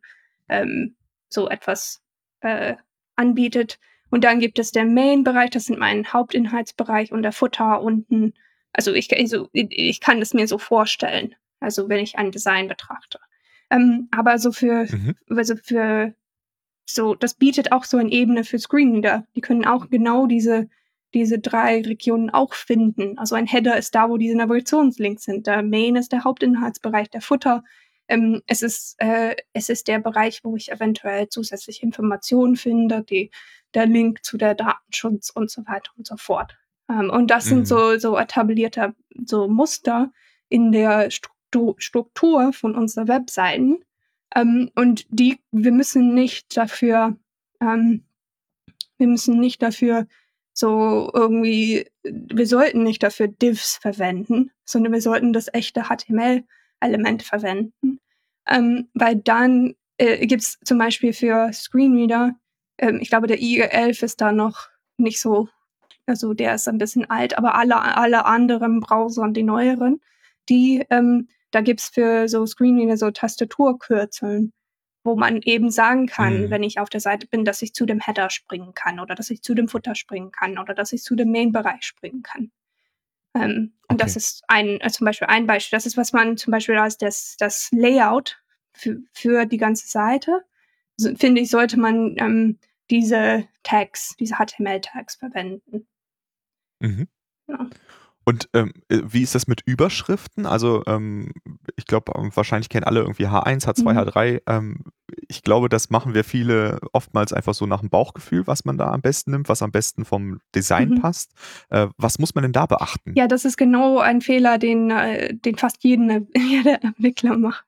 [0.50, 0.96] ähm,
[1.30, 2.02] so etwas
[2.42, 2.76] äh,
[3.16, 3.80] anbietet.
[4.10, 8.34] Und dann gibt es den Main-Bereich, das sind mein Hauptinhaltsbereich und der Footer unten.
[8.72, 13.20] Also ich, also ich kann es mir so vorstellen, also wenn ich ein Design betrachte.
[13.70, 15.16] Ähm, aber so für, Mhm.
[15.30, 16.14] also für
[16.86, 19.26] so, das bietet auch so eine Ebene für Screenreader.
[19.36, 20.70] Die können auch genau diese,
[21.14, 23.18] diese drei Regionen auch finden.
[23.18, 25.48] Also ein Header ist da, wo diese Navigationslinks sind.
[25.48, 27.64] Der Main ist der Hauptinhaltsbereich, der Footer.
[28.08, 33.32] Ähm, es, ist, äh, es ist der Bereich, wo ich eventuell zusätzliche Informationen finde, die,
[33.74, 36.58] der Link zu der Datenschutz und so weiter und so fort.
[36.90, 37.50] Ähm, und das Mhm.
[37.50, 38.94] sind so, so etablierte
[39.26, 40.12] so Muster
[40.50, 43.84] in der Struktur, Struktur von unseren Webseiten.
[44.36, 47.16] Ähm, und die, wir müssen nicht dafür,
[47.62, 48.04] ähm,
[48.98, 50.08] wir müssen nicht dafür
[50.54, 58.00] so irgendwie, wir sollten nicht dafür Divs verwenden, sondern wir sollten das echte HTML-Element verwenden.
[58.48, 62.36] Ähm, weil dann äh, gibt es zum Beispiel für Screenreader,
[62.78, 65.50] ähm, ich glaube, der IE11 ist da noch nicht so,
[66.06, 70.02] also der ist ein bisschen alt, aber alle, alle anderen Browser, die neueren,
[70.50, 74.54] die, ähm, da gibt's für so Screenreader so Tastaturkürzeln,
[75.04, 76.50] wo man eben sagen kann, Mhm.
[76.50, 79.30] wenn ich auf der Seite bin, dass ich zu dem Header springen kann oder dass
[79.30, 82.52] ich zu dem Footer springen kann oder dass ich zu dem Main-Bereich springen kann.
[83.36, 84.20] Ähm, und das Okay.
[84.20, 85.76] ist ein, äh, zum Beispiel ein Beispiel.
[85.76, 88.42] Das ist, was man zum Beispiel als das, das Layout
[88.74, 90.44] für, für die ganze Seite,
[90.98, 95.88] so, finde ich, sollte man ähm, diese Tags, diese HTML-Tags verwenden.
[96.80, 97.08] Mhm.
[97.48, 97.68] Ja.
[98.26, 100.46] Und ähm, äh, wie ist das mit Überschriften?
[100.46, 101.34] Also ähm,
[101.76, 103.98] ich glaube, ähm, wahrscheinlich kennen alle irgendwie H1, H2, Mhm.
[104.00, 104.42] H3.
[104.48, 104.84] Ähm,
[105.28, 108.92] ich glaube, das machen wir viele oftmals einfach so nach dem Bauchgefühl, was man da
[108.92, 111.02] am besten nimmt, was am besten vom Design Mhm.
[111.02, 111.32] passt.
[111.70, 113.14] Äh, was muss man denn da beachten?
[113.16, 117.66] Ja, das ist genau ein Fehler, den, äh, den fast jeden, jeder Entwickler macht.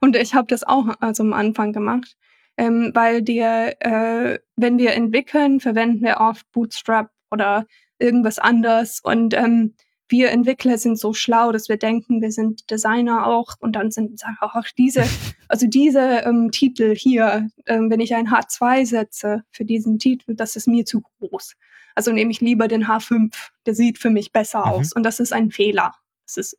[0.00, 2.16] Und ich habe das auch also am Anfang gemacht.
[2.56, 7.66] Ähm, weil dir, äh, wenn wir entwickeln, verwenden wir oft Bootstrap oder
[8.00, 8.98] irgendwas anderes.
[9.00, 9.74] Und ähm,
[10.08, 14.18] wir Entwickler sind so schlau, dass wir denken, wir sind Designer auch und dann sind
[14.18, 15.04] sagen auch ach, diese,
[15.48, 20.56] also diese ähm, Titel hier, ähm, wenn ich ein H2 setze für diesen Titel, das
[20.56, 21.54] ist mir zu groß.
[21.94, 23.34] Also nehme ich lieber den H5,
[23.66, 24.64] der sieht für mich besser Mhm.
[24.72, 24.92] aus.
[24.92, 25.94] Und das ist ein Fehler.
[26.26, 26.58] Das ist,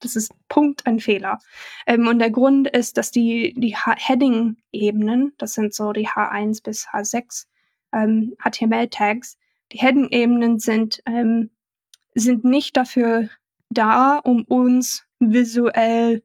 [0.00, 1.38] das ist Punkt ein Fehler.
[1.86, 6.88] Ähm, und der Grund ist, dass die, die Heading-Ebenen, das sind so die H1 bis
[6.88, 7.46] H6
[7.92, 9.38] ähm, HTML-Tags,
[9.72, 11.50] die Heading-Ebenen sind, ähm,
[12.16, 13.28] sind nicht dafür
[13.70, 16.22] da, um uns visuell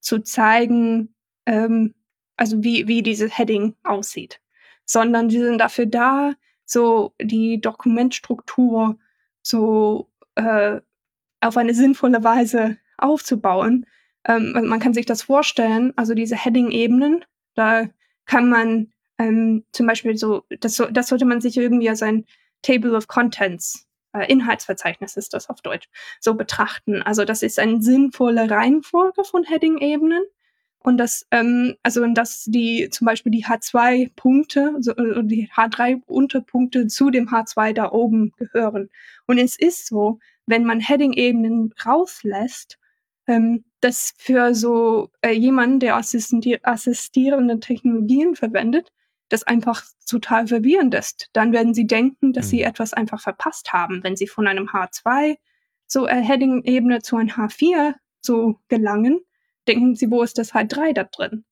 [0.00, 1.14] zu zeigen,
[1.46, 1.94] ähm,
[2.36, 4.40] also wie, wie dieses Heading aussieht,
[4.84, 6.32] sondern die sind dafür da,
[6.64, 8.98] so die Dokumentstruktur
[9.42, 10.80] so äh,
[11.40, 13.86] auf eine sinnvolle Weise aufzubauen.
[14.24, 17.88] Ähm, man kann sich das vorstellen, also diese Heading-Ebenen, da
[18.26, 22.24] kann man ähm, zum Beispiel so, das, das sollte man sich irgendwie als ein
[22.62, 25.88] Table of Contents, Inhaltsverzeichnis ist das auf Deutsch,
[26.20, 27.02] so betrachten.
[27.02, 30.22] Also das ist eine sinnvolle Reihenfolge von Heading-Ebenen.
[30.82, 37.10] Und das, ähm, also dass die zum Beispiel die H2-Punkte, so, äh, die H3-Unterpunkte zu
[37.10, 38.88] dem H2 da oben gehören.
[39.26, 42.78] Und es ist so, wenn man Heading-Ebenen rauslässt,
[43.26, 48.90] ähm, dass für so äh, jemanden, der assistierende Technologien verwendet,
[49.30, 51.30] das einfach total verwirrend ist.
[51.32, 52.50] Dann werden sie denken, dass mhm.
[52.50, 55.36] sie etwas einfach verpasst haben, wenn sie von einem H2
[55.86, 59.20] so äh, Heading-Ebene zu einem H4 so gelangen,
[59.66, 61.44] denken sie, wo ist das H3 da drin?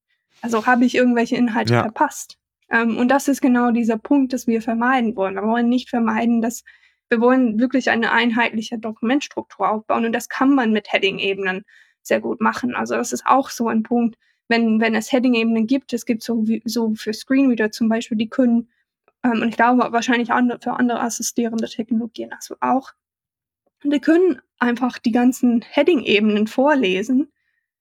[0.43, 1.83] Also habe ich irgendwelche Inhalte ja.
[1.83, 2.37] verpasst.
[2.71, 5.35] Ähm, und das ist genau dieser Punkt, dass wir vermeiden wollen.
[5.35, 6.65] Wir wollen nicht vermeiden, dass
[7.09, 11.65] wir wollen wirklich eine einheitliche Dokumentstruktur aufbauen und das kann man mit Heading-Ebenen
[12.03, 12.75] sehr gut machen.
[12.75, 14.17] Also das ist auch so ein Punkt,
[14.49, 18.29] wenn, wenn es Heading-Ebenen gibt, es gibt so, wie, so für Screenreader zum Beispiel, die
[18.29, 18.69] können,
[19.23, 22.93] ähm, und ich glaube wahrscheinlich andere, für andere assistierende Technologien also auch,
[23.85, 27.31] die können einfach die ganzen Heading-Ebenen vorlesen,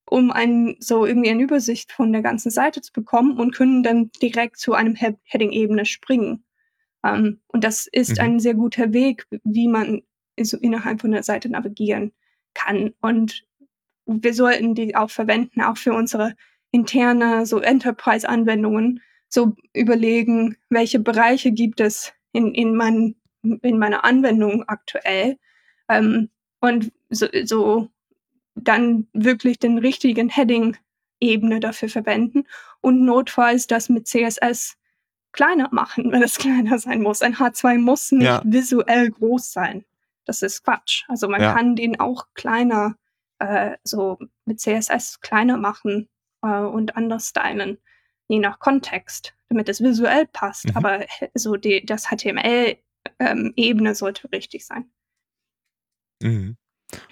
[0.05, 4.11] um ein, so irgendwie eine Übersicht von der ganzen Seite zu bekommen und können dann
[4.21, 6.43] direkt zu einem He Heading-Ebene springen.
[7.03, 8.23] Ähm, und das ist mhm.
[8.23, 10.03] ein sehr guter Weg, wie man
[10.39, 12.13] so innerhalb von der Seite navigieren
[12.53, 12.93] kann.
[13.01, 13.43] Und
[14.05, 16.35] wir sollten die auch verwenden, auch für unsere
[16.71, 24.63] interne so Enterprise-Anwendungen, so überlegen, welche Bereiche gibt es in, in, mein, in meiner Anwendung
[24.67, 25.37] aktuell
[25.89, 27.89] ähm, und so, so
[28.55, 32.45] dann wirklich den richtigen Heading-Ebene dafür verwenden
[32.81, 34.77] und notfalls das mit CSS
[35.31, 37.21] kleiner machen, wenn es kleiner sein muss.
[37.21, 38.41] Ein H2 muss nicht ja.
[38.45, 39.85] visuell groß sein.
[40.25, 41.05] Das ist Quatsch.
[41.07, 41.53] Also man ja.
[41.53, 42.97] kann den auch kleiner,
[43.39, 46.09] äh, so mit CSS kleiner machen
[46.47, 47.77] äh, und anders stylen,
[48.27, 50.65] je nach Kontext, damit es visuell passt.
[50.65, 50.77] Mhm.
[50.77, 54.89] Aber so die, das HTML-Ebene ähm, sollte richtig sein.
[56.21, 56.57] Mhm.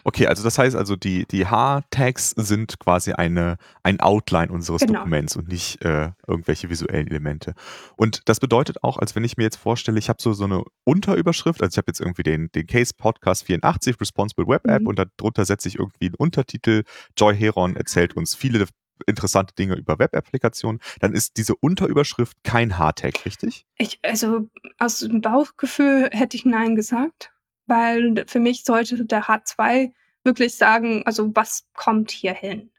[0.04, 5.00] Okay, also das heißt also, die, die H-Tags sind quasi eine, ein Outline unseres genau.
[5.00, 7.54] Dokuments und nicht äh, irgendwelche visuellen Elemente.
[7.98, 10.64] Und das bedeutet auch, als wenn ich mir jetzt vorstelle, ich habe so, so eine
[10.86, 14.88] Unterüberschrift, also ich habe jetzt irgendwie den, den Case Podcast 84, Responsible Web App, mhm.
[14.88, 16.84] und darunter setze ich irgendwie einen Untertitel,
[17.18, 18.68] Joy Heron erzählt uns viele
[19.08, 23.66] interessante Dinge über Web-Applikationen, dann ist diese Unterüberschrift kein H-Tag, richtig?
[23.78, 27.32] Ich, also aus dem Bauchgefühl hätte ich Nein gesagt
[27.68, 29.92] weil für mich sollte der H2
[30.24, 32.72] wirklich sagen, also was kommt hier hin?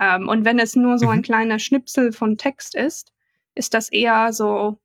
[0.00, 1.22] Ähm, und wenn es nur so ein mhm.
[1.22, 3.12] kleiner Schnipsel von Text ist,
[3.54, 4.78] ist das eher so,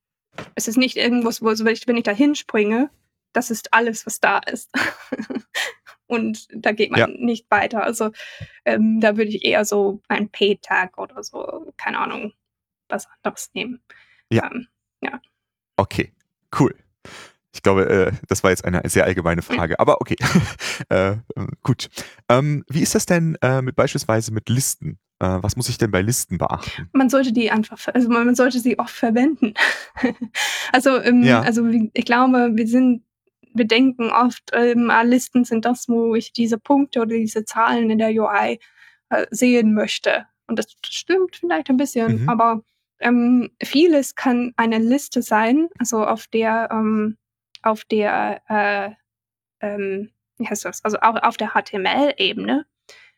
[0.55, 2.89] es ist nicht irgendwas, wo, ich, wenn ich da hinspringe,
[3.33, 4.69] das ist alles, was da ist.
[6.09, 7.07] und da geht man ja.
[7.07, 7.83] nicht weiter.
[7.83, 8.11] Also
[8.65, 12.33] ähm, da würde ich eher so ein P-Tag oder so, keine Ahnung,
[12.89, 13.81] was anderes nehmen.
[14.31, 14.49] Ja.
[14.51, 14.67] Ähm,
[15.01, 15.21] ja.
[15.77, 16.11] Okay,
[16.59, 16.75] cool.
[17.53, 20.15] Ich glaube, äh, das war jetzt eine sehr allgemeine Frage, aber okay.
[20.89, 21.15] äh,
[21.63, 21.89] gut.
[22.27, 24.99] Ähm, wie ist das denn äh, mit beispielsweise mit Listen?
[25.19, 26.89] Äh, was muss ich denn bei Listen beachten?
[26.93, 29.53] Man sollte die einfach, also man sollte sie oft verwenden.
[30.71, 31.41] also, ähm, ja.
[31.41, 33.03] also ich glaube, wir sind,
[33.59, 37.91] wir denken oft, ähm, ah, Listen sind das, wo ich diese Punkte oder diese Zahlen
[37.91, 38.59] in der UI
[39.09, 40.25] äh, sehen möchte.
[40.47, 42.29] Und das stimmt vielleicht ein bisschen, mhm.
[42.29, 42.63] aber
[42.99, 47.17] ähm, vieles kann eine Liste sein, also auf der ähm,
[47.61, 48.91] auf der, äh,
[49.65, 52.65] ähm, wie heißt das, also auch auf der HTML-Ebene,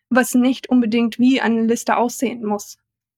[0.10, 2.78] was nicht unbedingt wie eine Liste aussehen muss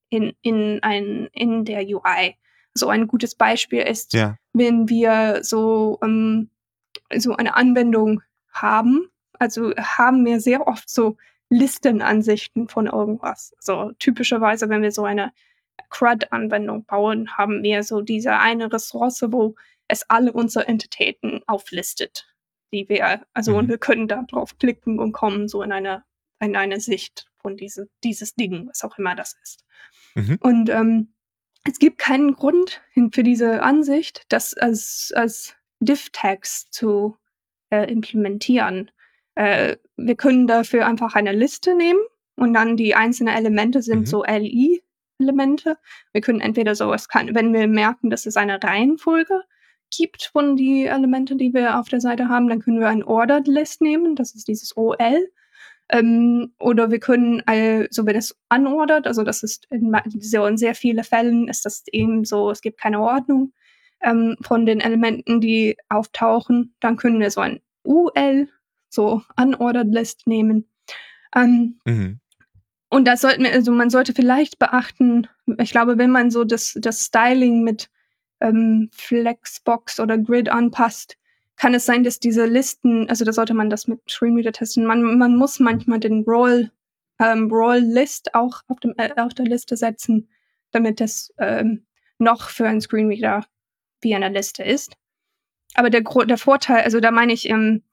[0.09, 2.36] in, in, ein, in der UI.
[2.73, 4.36] So ein gutes Beispiel ist, ja.
[4.53, 6.49] wenn wir so, ähm,
[7.15, 11.17] so eine Anwendung haben, also haben wir sehr oft so
[11.49, 13.53] Listenansichten von irgendwas.
[13.59, 15.31] So typischerweise, wenn wir so eine
[15.89, 19.55] CRUD-Anwendung bauen, haben wir so diese eine Ressource, wo
[19.87, 22.27] es alle unsere Entitäten auflistet,
[22.71, 23.57] die wir, also mhm.
[23.57, 26.03] und wir können da drauf klicken und kommen so in eine,
[26.39, 29.65] in eine Sicht von diese, dieses Ding, was auch immer das ist.
[30.15, 30.37] Mhm.
[30.41, 31.13] Und ähm,
[31.65, 37.17] es gibt keinen Grund für diese Ansicht, das als, als Div-Tags zu
[37.69, 38.91] äh, implementieren.
[39.36, 41.99] Äh, wir können dafür einfach eine Liste nehmen
[42.36, 44.05] und dann die einzelnen Elemente sind mhm.
[44.05, 45.77] so LI-Elemente.
[46.12, 49.41] Wir können entweder so, es kann, wenn wir merken, das ist eine Reihenfolge,
[49.95, 53.47] gibt von die Elemente, die wir auf der Seite haben, dann können wir ein Ordered
[53.47, 54.15] List nehmen.
[54.15, 55.29] Das ist dieses OL.
[55.89, 60.57] Ähm, oder wir können, äh, so wenn es anordert, also das ist in, so in
[60.57, 63.53] sehr vielen Fällen ist das eben so, es gibt keine Ordnung
[64.03, 68.49] ähm, von den Elementen, die auftauchen, dann können wir so ein UL,
[68.89, 70.67] so Unordered List nehmen.
[71.35, 72.19] Ähm, mhm.
[72.89, 76.77] Und da sollten wir, also man sollte vielleicht beachten, ich glaube, wenn man so das,
[76.79, 77.89] das Styling mit
[78.39, 81.17] ähm, Flexbox oder Grid anpasst,
[81.55, 84.85] kann es sein, dass diese Listen, also da sollte man das mit Screenreader testen.
[84.85, 86.71] Man, man muss manchmal den Roll,
[87.19, 90.29] ähm, Roll List auch auf, dem, äh, auf der Liste setzen,
[90.71, 91.85] damit das ähm,
[92.19, 93.45] noch für einen Screenreader
[94.03, 94.95] wie eine Liste ist.
[95.75, 97.83] Aber der, der Vorteil, also da meine ich, ähm,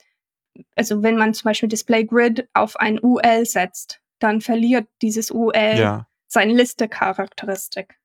[0.77, 5.53] also wenn man zum Beispiel Display Grid auf ein UL setzt, dann verliert dieses UL
[5.55, 6.07] ja.
[6.27, 7.99] seine Liste-Charakteristik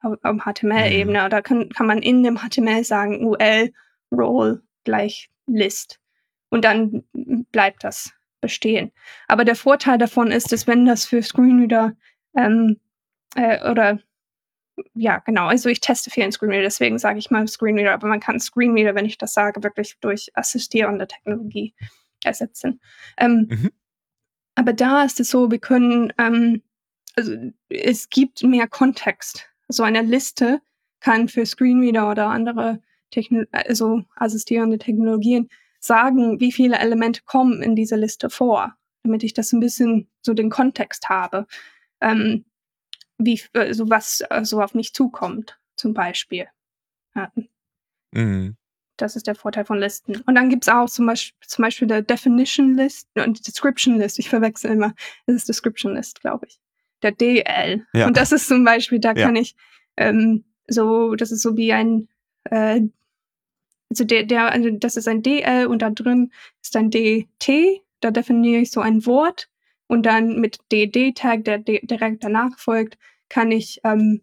[0.00, 1.24] auf, auf HTML-Ebene.
[1.24, 1.30] Mhm.
[1.30, 3.72] Da kann, kann man in dem HTML sagen, UL
[4.12, 6.00] Role gleich List.
[6.48, 7.04] Und dann
[7.50, 8.92] bleibt das bestehen.
[9.26, 11.92] Aber der Vorteil davon ist, dass wenn das für Screenreader
[12.36, 12.80] ähm,
[13.34, 13.98] äh, oder
[14.94, 18.20] ja, genau, also ich teste viel in Screenreader, deswegen sage ich mal Screenreader, aber man
[18.20, 21.74] kann Screenreader, wenn ich das sage, wirklich durch assistierende Technologie
[22.24, 22.80] ersetzen.
[23.16, 23.70] Ähm, mhm.
[24.54, 26.62] Aber da ist es so, wir können, ähm,
[27.14, 27.34] also
[27.68, 29.48] es gibt mehr Kontext.
[29.68, 30.60] So eine Liste
[31.00, 35.48] kann für Screenreader oder andere Techno also assistierende Technologien
[35.80, 40.34] sagen, wie viele Elemente kommen in dieser Liste vor, damit ich das ein bisschen so
[40.34, 41.46] den Kontext habe,
[42.00, 42.44] ähm,
[43.18, 46.46] wie also was so also auf mich zukommt, zum Beispiel.
[47.14, 47.32] Ja.
[48.12, 48.56] Mhm.
[48.96, 50.22] Das ist der Vorteil von Listen.
[50.22, 54.18] Und dann gibt es auch zum Beispiel, zum Beispiel der Definition List und Description List.
[54.18, 54.94] Ich verwechsel immer.
[55.26, 56.58] Das ist Description List, glaube ich.
[57.02, 57.86] Der DL.
[57.92, 58.06] Ja.
[58.06, 59.26] Und das ist zum Beispiel, da ja.
[59.26, 59.54] kann ich
[59.98, 62.08] ähm, so, das ist so wie ein,
[62.44, 62.80] äh,
[63.90, 67.82] also der, der, also das ist ein DL und da drin ist ein DT.
[68.00, 69.50] Da definiere ich so ein Wort
[69.86, 74.22] und dann mit DD-Tag, der direkt danach folgt, kann ich ähm,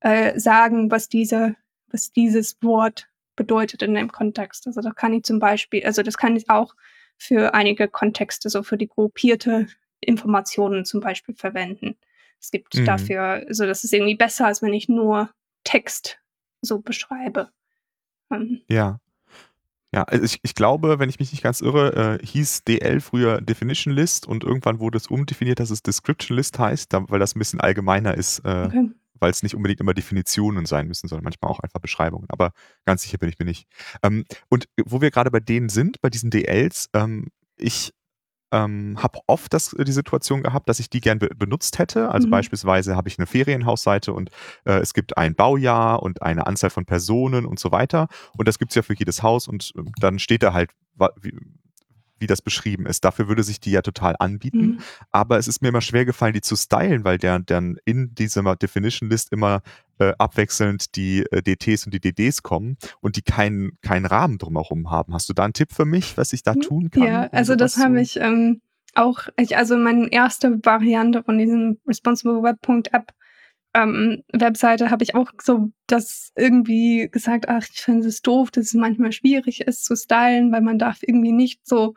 [0.00, 1.56] äh, sagen, was diese,
[1.88, 4.66] was dieses Wort bedeutet in dem Kontext.
[4.66, 6.74] Also da kann ich zum Beispiel, also das kann ich auch
[7.16, 9.66] für einige Kontexte, so für die gruppierte
[10.00, 11.96] Informationen zum Beispiel verwenden.
[12.40, 12.84] Es gibt mhm.
[12.84, 15.30] dafür, also das ist irgendwie besser, als wenn ich nur
[15.64, 16.18] Text
[16.60, 17.50] so beschreibe.
[18.30, 18.62] Ähm.
[18.68, 19.00] Ja.
[19.94, 23.40] Ja, also ich, ich glaube, wenn ich mich nicht ganz irre, äh, hieß DL früher
[23.40, 27.36] Definition List und irgendwann wurde es umdefiniert, dass es Description List heißt, da, weil das
[27.36, 28.40] ein bisschen allgemeiner ist.
[28.40, 32.26] Äh, okay weil es nicht unbedingt immer Definitionen sein müssen, sondern manchmal auch einfach Beschreibungen.
[32.28, 32.52] Aber
[32.84, 33.66] ganz sicher bin ich mir nicht.
[34.02, 37.94] Ähm, und wo wir gerade bei denen sind, bei diesen DLs, ähm, ich
[38.54, 42.10] ähm, habe oft das, äh, die Situation gehabt, dass ich die gern be benutzt hätte.
[42.10, 42.32] Also mhm.
[42.32, 44.30] beispielsweise habe ich eine Ferienhausseite und
[44.64, 48.06] äh, es gibt ein Baujahr und eine Anzahl von Personen und so weiter.
[48.36, 50.70] Und das gibt es ja für jedes Haus und äh, dann steht da halt,
[51.20, 51.36] wie,
[52.24, 53.04] wie das beschrieben ist.
[53.04, 54.66] Dafür würde sich die ja total anbieten.
[54.66, 54.78] Mhm.
[55.12, 58.56] Aber es ist mir immer schwer gefallen, die zu stylen, weil der dann in dieser
[58.56, 59.60] Definition List immer
[59.98, 64.90] äh, abwechselnd die äh, DTs und die DDs kommen und die keinen keinen Rahmen drumherum
[64.90, 65.12] haben.
[65.12, 67.02] Hast du da einen Tipp für mich, was ich da hm, tun kann?
[67.04, 68.62] Ja, also das habe ich ähm,
[68.94, 73.12] auch, ich, also meine erste Variante von diesem Responsible Web.app
[73.74, 78.66] ähm, Webseite habe ich auch so das irgendwie gesagt, ach, ich finde es doof, dass
[78.66, 81.94] es manchmal schwierig ist zu stylen, weil man darf irgendwie nicht so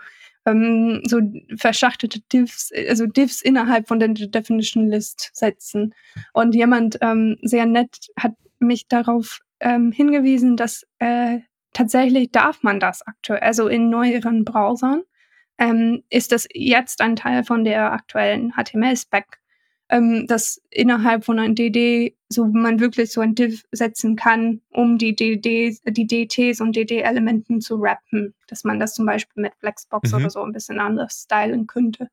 [0.47, 1.19] ähm, so
[1.57, 5.93] verschachtelte Diffs, also Diffs innerhalb von der Definition List setzen.
[6.33, 11.39] Und jemand ähm, sehr nett hat mich darauf ähm, hingewiesen, dass äh,
[11.73, 15.03] tatsächlich darf man das aktuell, also in neueren Browsern
[15.57, 19.39] ähm, ist das jetzt ein Teil von der aktuellen HTML-Spec
[19.89, 24.97] ähm, dass innerhalb von einem DD so man wirklich so ein Div setzen kann, um
[24.97, 30.11] die DD, die DTs und DD-Elementen zu rappen, dass man das zum Beispiel mit Flexbox
[30.11, 30.17] mhm.
[30.17, 32.09] oder so ein bisschen anders stylen könnte.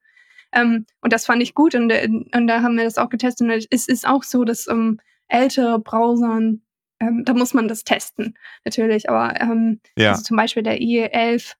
[0.52, 3.48] Ähm, und das fand ich gut und, äh, und da haben wir das auch getestet.
[3.48, 6.62] Und es ist auch so, dass ähm, ältere Browsern,
[7.00, 10.10] ähm, da muss man das testen, natürlich, aber ähm, ja.
[10.10, 11.54] also zum Beispiel der IE11,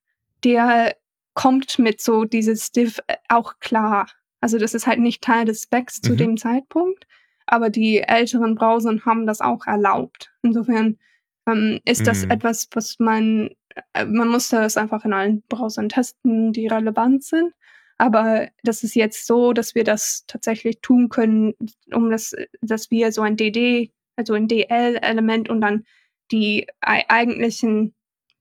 [0.45, 0.95] der
[1.35, 4.07] kommt mit so dieses Div äh, auch klar.
[4.45, 6.07] Also das ist halt nicht Teil des Specs mhm.
[6.07, 7.07] zu dem Zeitpunkt,
[7.47, 10.35] aber die älteren Browser haben das auch erlaubt.
[10.43, 10.99] Insofern
[11.47, 12.31] ähm, ist das mhm.
[12.31, 13.49] etwas, was man,
[13.95, 17.55] äh, man muss das einfach in allen Browsern testen, die relevant sind.
[17.97, 21.55] Aber das ist jetzt so, dass wir das tatsächlich tun können,
[21.95, 25.87] um das, dass wir so ein DD, also ein DL-Element und dann
[26.31, 27.95] die eigentlichen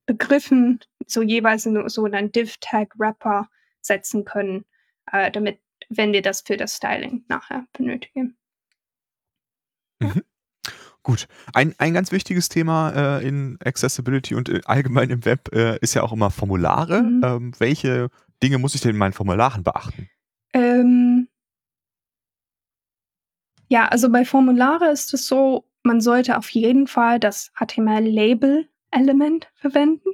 [0.06, 3.48] Begriffen so jeweils in so einen Div-Tag-Wrapper
[3.80, 4.66] setzen können,
[5.10, 5.63] äh, damit
[5.98, 8.38] wenn wir das für das Styling nachher benötigen.
[10.00, 10.24] Mhm.
[11.04, 11.28] Gut.
[11.54, 15.94] Ein, ein ganz wichtiges Thema äh, in Accessibility und äh, allgemein im Web äh, ist
[15.94, 17.04] ja auch immer Formulare.
[17.04, 17.22] Mhm.
[17.24, 18.10] Ähm, welche
[18.42, 20.10] Dinge muss ich denn in meinen Formularen beachten?
[20.54, 21.28] Ähm
[23.68, 30.10] ja, also bei Formulare ist es so, man sollte auf jeden Fall das HTML-Label-Element verwenden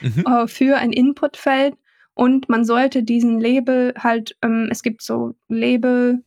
[0.00, 0.24] Mhm.
[0.26, 1.76] äh, für ein Inputfeld
[2.14, 6.22] und man sollte diesen Label halt, ähm, es gibt so Label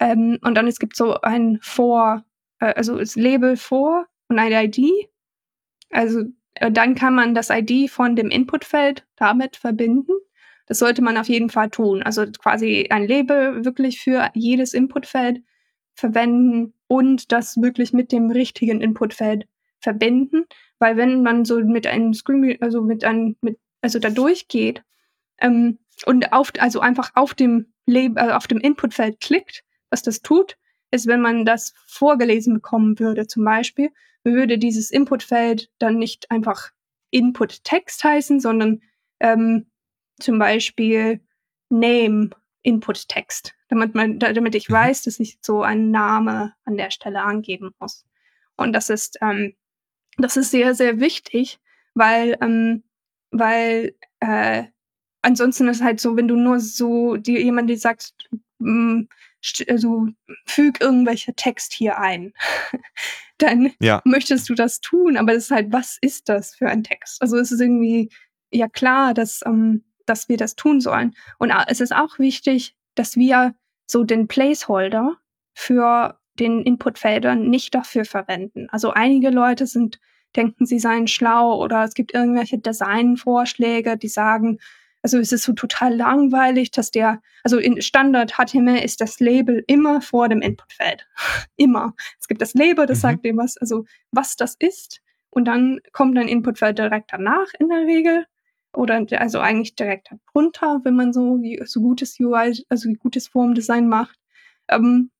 [0.00, 2.24] ähm, und dann es gibt so ein For,
[2.60, 5.08] äh, also das Label vor und eine ID.
[5.90, 6.24] Also
[6.54, 10.12] äh, dann kann man das ID von dem Inputfeld damit verbinden.
[10.66, 12.02] Das sollte man auf jeden Fall tun.
[12.02, 15.42] Also quasi ein Label wirklich für jedes Inputfeld
[15.94, 19.46] verwenden und das wirklich mit dem richtigen Inputfeld
[19.80, 20.44] verbinden.
[20.78, 24.82] Weil wenn man so mit einem Screen, also mit einem, mit, also da durchgeht
[25.40, 30.22] ähm, und auf, also einfach auf dem Label, äh, auf dem Inputfeld klickt, was das
[30.22, 30.56] tut,
[30.90, 33.90] ist, wenn man das vorgelesen bekommen würde, zum Beispiel,
[34.24, 36.70] würde dieses Inputfeld dann nicht einfach
[37.10, 38.82] Input-Text heißen, sondern
[39.20, 39.66] ähm,
[40.20, 41.20] zum Beispiel
[41.70, 42.30] Name
[42.62, 44.74] Input-Text, damit man, damit ich Mhm.
[44.74, 48.04] weiß, dass ich so einen Name an der Stelle angeben muss.
[48.56, 49.54] Und das ist, ähm,
[50.18, 51.60] das ist sehr, sehr wichtig,
[51.94, 52.82] weil, ähm,
[53.30, 54.64] weil äh,
[55.28, 58.12] ansonsten ist halt so, wenn du nur so dir jemand, der sagt,
[58.58, 59.02] mm,
[59.68, 60.08] also
[60.46, 62.32] füg irgendwelche Text hier ein,
[63.38, 64.00] dann Ja.
[64.04, 67.22] möchtest du das tun, aber das ist halt, was ist das für ein Text?
[67.22, 68.10] Also es ist irgendwie
[68.50, 71.14] ja klar, dass, ähm, dass wir das tun sollen.
[71.38, 73.54] Und a- es ist auch wichtig, dass wir
[73.86, 75.16] so den Placeholder
[75.54, 78.68] für den Inputfeldern nicht dafür verwenden.
[78.70, 80.00] Also einige Leute sind,
[80.36, 84.58] denken, sie seien schlau oder es gibt irgendwelche Designvorschläge, die sagen,
[85.02, 89.62] also es ist so total langweilig, dass der, also in Standard HTML ist das Label
[89.66, 91.06] immer vor dem Inputfeld.
[91.56, 91.94] immer.
[92.20, 93.02] Es gibt das Label, das Mhm.
[93.02, 95.00] sagt dir was, also was das ist.
[95.30, 98.26] Und dann kommt ein Inputfeld direkt danach in der Regel.
[98.74, 104.18] Oder also eigentlich direkt drunter, wenn man so, so gutes UI, also gutes Formdesign macht.
[104.68, 105.10] Ähm,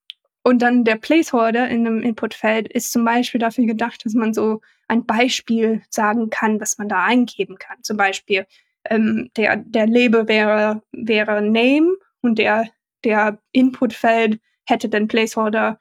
[0.43, 4.61] und dann der Placeholder in einem Inputfeld ist zum Beispiel dafür gedacht, dass man so
[4.87, 7.83] ein Beispiel sagen kann, was man da eingeben kann.
[7.83, 8.47] Zum Beispiel
[8.89, 12.69] ähm, der, der Label wäre, wäre Name und der,
[13.05, 15.81] der Inputfeld hätte den Placeholder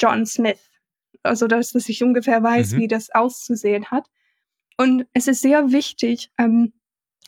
[0.00, 0.70] John Smith.
[1.22, 2.78] Also dass, dass ich ungefähr weiß, Mhm.
[2.78, 4.06] wie das auszusehen hat.
[4.76, 6.72] Und es ist sehr wichtig, ähm,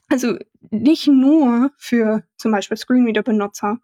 [0.09, 0.37] also
[0.71, 3.79] nicht nur für zum Beispiel Screenreader-Benutzer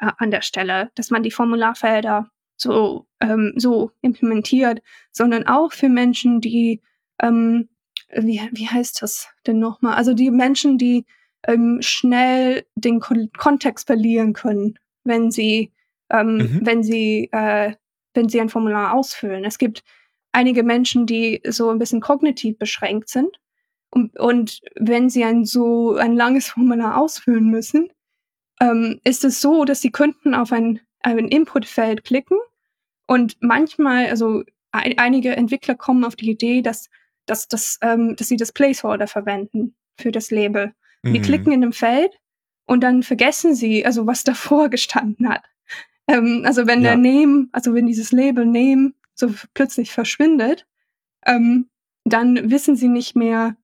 [0.00, 4.82] äh, an der Stelle, dass man die Formularfelder so, ähm, so implementiert,
[5.12, 6.82] sondern auch für Menschen, die,
[7.20, 7.68] ähm,
[8.16, 9.94] wie, wie heißt das denn nochmal?
[9.94, 11.04] Also die Menschen, die
[11.46, 15.72] ähm, schnell den Kon Kontext verlieren können, wenn sie,
[16.10, 16.60] ähm, Mhm.
[16.62, 17.74] wenn sie, äh,
[18.14, 19.44] wenn sie ein Formular ausfüllen.
[19.44, 19.82] Es gibt
[20.32, 23.38] einige Menschen, die so ein bisschen kognitiv beschränkt sind.
[23.90, 27.90] Und, und wenn sie ein so ein langes Formular ausfüllen müssen,
[28.60, 32.38] ähm, ist es so, dass sie könnten auf ein, ein Inputfeld klicken
[33.06, 34.42] und manchmal, also
[34.72, 36.88] ein, einige Entwickler kommen auf die Idee, dass,
[37.26, 40.72] dass, dass, ähm, dass sie das Placeholder verwenden für das Label.
[41.04, 41.22] Die Mhm.
[41.22, 42.12] klicken in einem Feld
[42.66, 45.42] und dann vergessen sie, also was davor gestanden hat.
[46.08, 46.94] Ähm, also wenn Ja.
[46.94, 50.66] der Name, also wenn dieses Label Name so plötzlich verschwindet,
[51.26, 51.68] ähm,
[52.04, 53.56] dann wissen sie nicht mehr,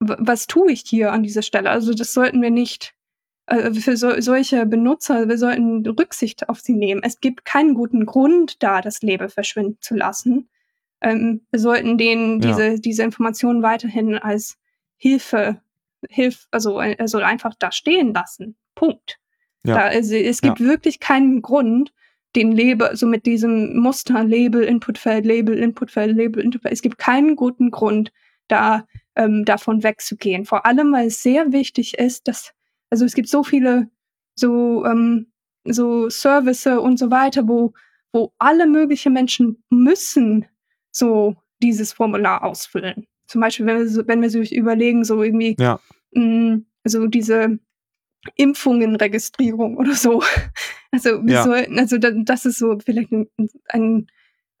[0.00, 1.70] was tue ich hier an dieser Stelle.
[1.70, 2.94] Also das sollten wir nicht
[3.46, 7.02] äh, für so, solche Benutzer, wir sollten Rücksicht auf sie nehmen.
[7.02, 10.48] Es gibt keinen guten Grund, da das Label verschwinden zu lassen.
[11.04, 12.48] Ähm, wir sollten denen Ja.
[12.48, 14.56] diese, diese Informationen weiterhin als
[14.96, 15.60] Hilfe,
[16.08, 18.56] Hilf, also, also einfach da stehen lassen.
[18.74, 19.18] Punkt.
[19.64, 19.74] Ja.
[19.74, 21.92] Da, also, es gibt wirklich keinen Grund,
[22.36, 27.36] den Label, also mit diesem Muster, Label, Inputfeld, Label, Inputfeld, Label, Inputfeld, es gibt keinen
[27.36, 28.12] guten Grund,
[28.48, 30.44] da ähm, davon wegzugehen.
[30.44, 32.52] Vor allem, weil es sehr wichtig ist, dass,
[32.90, 33.88] also es gibt so viele
[34.34, 35.28] so, ähm,
[35.64, 37.72] so Service und so weiter, wo,
[38.12, 40.44] wo alle möglichen Menschen müssen
[40.94, 43.06] so dieses Formular ausfüllen.
[43.26, 45.80] Zum Beispiel, wenn wir, so, wenn wir sich überlegen, so irgendwie, Ja.
[46.12, 47.58] mh, so diese
[48.36, 50.22] Impfungenregistrierung oder so.
[50.92, 51.42] Also wir Ja.
[51.42, 53.26] sollten, also da, das ist so vielleicht ein,
[53.68, 54.06] ein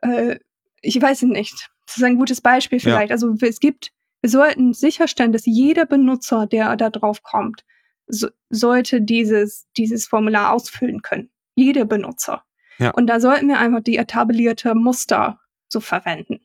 [0.00, 0.40] äh,
[0.82, 1.70] ich weiß nicht.
[1.86, 2.82] Das ist ein gutes Beispiel Ja.
[2.82, 3.12] vielleicht.
[3.12, 7.64] Also es gibt, wir sollten sicherstellen, dass jeder Benutzer, der da drauf kommt,
[8.08, 11.30] so, sollte dieses, dieses Formular ausfüllen können.
[11.54, 12.42] Jeder Benutzer.
[12.78, 12.90] Ja.
[12.90, 15.38] Und da sollten wir einfach die etablierte Muster
[15.74, 16.40] so verwenden.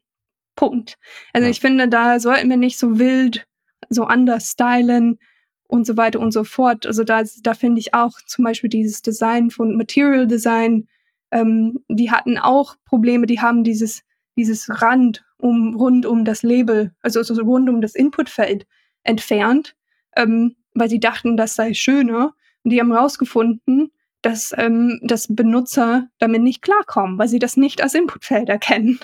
[0.55, 0.97] Punkt.
[1.31, 1.51] Also Ja.
[1.51, 3.47] ich finde, da sollten wir nicht so wild,
[3.89, 5.19] so anders stylen
[5.67, 6.85] und so weiter und so fort.
[6.85, 10.87] Also da, da finde ich auch zum Beispiel dieses Design von Material Design,
[11.31, 14.01] ähm, die hatten auch Probleme, die haben dieses,
[14.35, 18.65] dieses Rand um, rund um das Label, also so rund um das Inputfeld
[19.03, 19.75] entfernt,
[20.17, 22.33] ähm, weil sie dachten, das sei schöner.
[22.63, 23.91] Und die haben rausgefunden,
[24.21, 28.99] dass, ähm, dass Benutzer damit nicht klarkommen, weil sie das nicht als Inputfeld erkennen.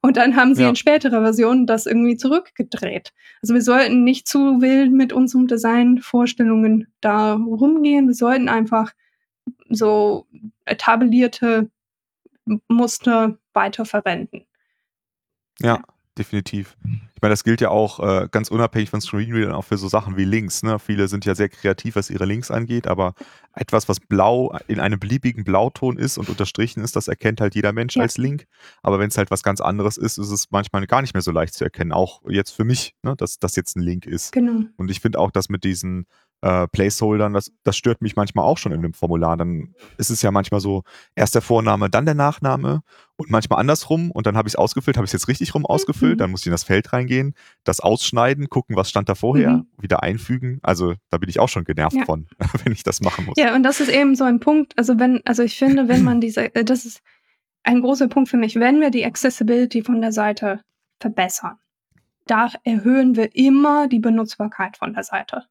[0.00, 0.70] Und dann haben sie Ja.
[0.70, 3.12] in späterer Version das irgendwie zurückgedreht.
[3.42, 8.06] Also wir sollten nicht zu wild mit unseren Designvorstellungen da rumgehen.
[8.06, 8.92] Wir sollten einfach
[9.68, 10.26] so
[10.64, 11.70] etablierte
[12.68, 14.46] Muster weiterverwenden.
[15.60, 15.82] Ja,
[16.18, 16.76] definitiv.
[17.14, 20.16] Ich meine, das gilt ja auch äh, ganz unabhängig von Screenreadern auch für so Sachen
[20.16, 20.62] wie Links.
[20.62, 20.78] Ne?
[20.78, 23.14] Viele sind ja sehr kreativ, was ihre Links angeht, aber
[23.54, 27.72] etwas, was blau in einem beliebigen Blauton ist und unterstrichen ist, das erkennt halt jeder
[27.72, 28.02] Mensch Ja.
[28.02, 28.46] als Link.
[28.82, 31.30] Aber wenn es halt was ganz anderes ist, ist es manchmal gar nicht mehr so
[31.30, 31.92] leicht zu erkennen.
[31.92, 33.14] Auch jetzt für mich, ne?
[33.16, 34.32] dass das jetzt ein Link ist.
[34.32, 34.64] Genau.
[34.76, 36.06] Und ich finde auch, dass mit diesen
[36.44, 39.36] äh, Placeholdern, das, das stört mich manchmal auch schon in dem Formular.
[39.36, 40.82] Dann ist es ja manchmal so,
[41.14, 42.82] erst der Vorname, dann der Nachname
[43.16, 44.10] und manchmal andersrum.
[44.10, 46.18] Und dann habe ich es ausgefüllt, habe ich es jetzt richtig rum ausgefüllt, Mhm.
[46.18, 47.34] dann muss ich in das Feld reingehen,
[47.64, 49.66] das ausschneiden, gucken, was stand da vorher, Mhm.
[49.78, 50.58] wieder einfügen.
[50.62, 52.04] Also da bin ich auch schon genervt Ja.
[52.04, 52.26] von,
[52.64, 53.36] wenn ich das machen muss.
[53.38, 56.20] Ja, und das ist eben so ein Punkt, also wenn, also ich finde, wenn man
[56.20, 57.00] diese, äh, das ist
[57.62, 60.60] ein großer Punkt für mich, wenn wir die Accessibility von der Seite
[61.00, 61.56] verbessern,
[62.26, 65.44] da erhöhen wir immer die Benutzbarkeit von der Seite.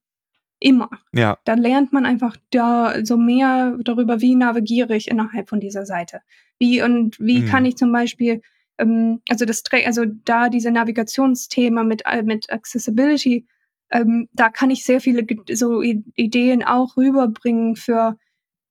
[0.64, 0.89] Immer.
[1.14, 5.86] Ja, Da lernt man einfach da so mehr darüber, wie navigiere ich innerhalb von dieser
[5.86, 6.22] Seite.
[6.57, 7.45] Wie und wie Mhm.
[7.47, 8.41] kann ich zum Beispiel,
[8.78, 13.45] ähm, also das, also da diese Navigationsthema mit, äh, mit Accessibility,
[13.91, 18.18] ähm, da kann ich sehr viele so Ideen auch rüberbringen für,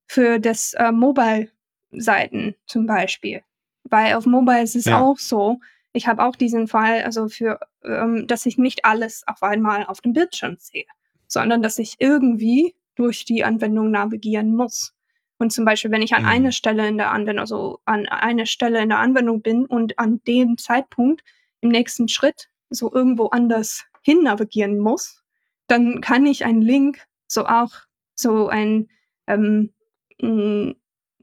[0.07, 3.41] für das äh, Mobile-Seiten zum Beispiel.
[3.83, 4.99] Weil auf Mobile ist es Ja.
[4.99, 5.59] auch so,
[5.93, 10.01] ich habe auch diesen Fall, also für, ähm, dass ich nicht alles auf einmal auf
[10.01, 10.85] dem Bildschirm sehe
[11.33, 14.93] sondern dass ich irgendwie durch die Anwendung navigieren muss.
[15.39, 16.29] Und zum Beispiel, wenn ich an Mhm.
[16.29, 20.21] eine Stelle in der Anwendung, also an eine Stelle in der Anwendung bin und an
[20.27, 21.23] dem Zeitpunkt
[21.61, 25.23] im nächsten Schritt so irgendwo anders hin navigieren muss,
[25.67, 27.71] dann kann ich einen Link so auch
[28.15, 28.89] so ein
[29.27, 29.73] ähm,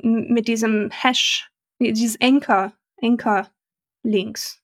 [0.03, 3.49] mit diesem Hash, dieses Anchor, Anchor
[4.03, 4.60] Links,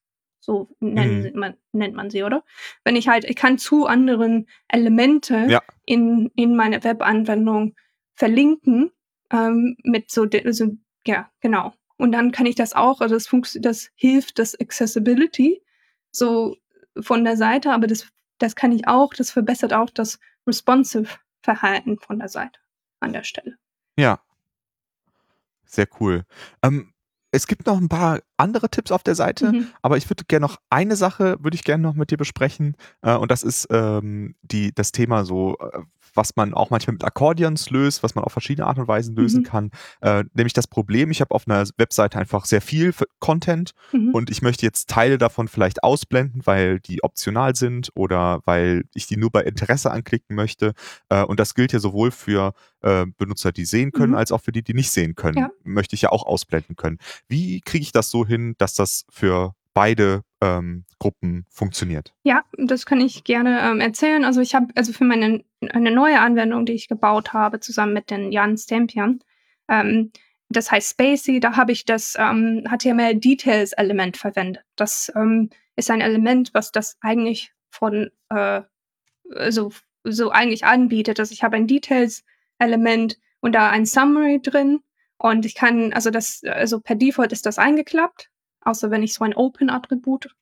[0.47, 1.39] so nennen, Mhm.
[1.41, 2.45] man, nennt man sie, oder?
[2.85, 5.61] Wenn ich halt, ich kann zu anderen Elemente Ja.
[5.85, 7.75] in, in meine Webanwendung
[8.15, 8.93] verlinken
[9.33, 10.77] ähm, mit so, de- so,
[11.07, 11.75] ja, genau.
[11.99, 15.63] Und dann kann ich das auch, also das, funkt, das hilft das Accessibility
[16.13, 16.57] so
[17.01, 18.07] von der Seite, aber das,
[18.39, 21.09] das kann ich auch, das verbessert auch das responsive
[21.43, 22.61] Verhalten von der Seite
[23.01, 23.59] an der Stelle.
[23.97, 24.21] ja.
[25.69, 26.25] Sehr cool.
[26.63, 26.93] Ähm,
[27.37, 29.66] es gibt noch ein paar andere Tipps auf der Seite, Mhm.
[29.82, 32.76] aber ich würde gerne noch eine Sache, würde ich gerne noch mit dir besprechen.
[33.03, 35.80] Äh, und das ist ähm, die, das Thema so, äh,
[36.14, 39.41] was man auch manchmal mit Akkordeons löst, was man auf verschiedene Art und Weisen lösen
[39.41, 39.45] Mhm.
[39.47, 39.70] kann.
[40.01, 44.11] Äh, nämlich das Problem, ich habe auf einer Webseite einfach sehr viel Content Mhm.
[44.14, 49.07] und ich möchte jetzt Teile davon vielleicht ausblenden, weil die optional sind oder weil ich
[49.07, 50.72] die nur bei Interesse anklicken möchte.
[51.11, 52.55] Äh, und das gilt ja sowohl für
[52.87, 54.18] äh, Benutzer, die sehen können, Mhm.
[54.18, 55.39] als auch für die, die nicht sehen können.
[55.39, 55.51] Ja.
[55.64, 56.99] Möchte ich ja auch ausblenden können.
[57.28, 62.14] Wie kriege ich das so hin, dass das für beide ähm, Gruppen funktioniert?
[62.22, 64.24] Ja, das kann ich gerne ähm, erzählen.
[64.24, 68.11] Also ich habe also für meine eine neue Anwendung, die ich gebaut habe, zusammen mit
[68.11, 69.20] den Jan Stempian,
[69.68, 70.12] ähm,
[70.49, 74.62] das heißt Spacey, da habe ich das ähm, HTML Details Element verwendet.
[74.76, 78.62] Das ähm, ist ein Element, was das eigentlich von äh,
[79.49, 79.72] so,
[80.05, 81.18] so eigentlich anbietet.
[81.18, 82.22] Also ich habe ein Details
[82.59, 84.81] Element und da ein Summary drin
[85.19, 88.31] und ich kann, also das, also per Default ist das eingeklappt,
[88.61, 90.35] außer wenn ich so ein Open-Attribut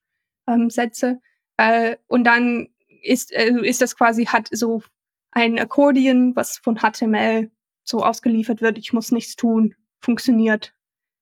[0.46, 1.20] ähm, setze.
[1.56, 2.68] Äh, und dann
[3.02, 4.82] ist, äh, ist das quasi, hat so
[5.30, 7.50] ein Akkordeon, was von HTML
[7.84, 8.78] so ausgeliefert wird.
[8.78, 10.74] Ich muss nichts tun, funktioniert.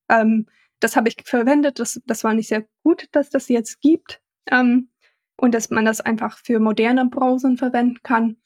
[0.09, 0.47] Ähm,
[0.81, 1.79] das habe ich verwendet.
[1.79, 4.23] Das, das war nicht sehr gut, dass das jetzt gibt.
[4.51, 4.89] Ähm,
[5.37, 8.37] und dass man das einfach für moderne Browser verwenden kann.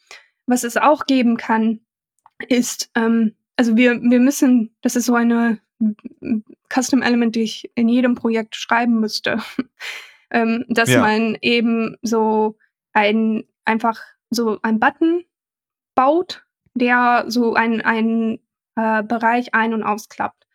[0.47, 1.86] Was es auch geben kann,
[2.49, 5.61] ist, ähm, also wir, wir müssen, das ist so eine
[6.73, 9.43] Custom Element, die ich in jedem Projekt schreiben müsste,
[10.31, 11.01] ähm, dass Ja.
[11.01, 12.57] man eben so
[12.93, 15.25] ein, einfach so ein Button
[15.95, 18.39] baut, der so ein, ein
[18.77, 20.47] äh, Bereich ein- und ausklappt.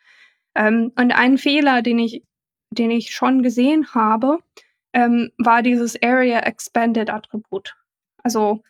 [0.56, 2.24] Ähm, und ein Fehler, den ich,
[2.72, 4.40] den ich schon gesehen habe,
[4.94, 7.76] ähm, war dieses Area Expanded Attribut.
[8.24, 8.62] Also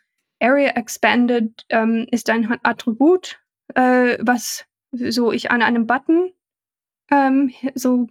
[0.42, 3.40] Area Expanded ähm, ist ein Attribut,
[3.76, 6.34] äh, was so ich an einem Button
[7.10, 8.08] ähm, so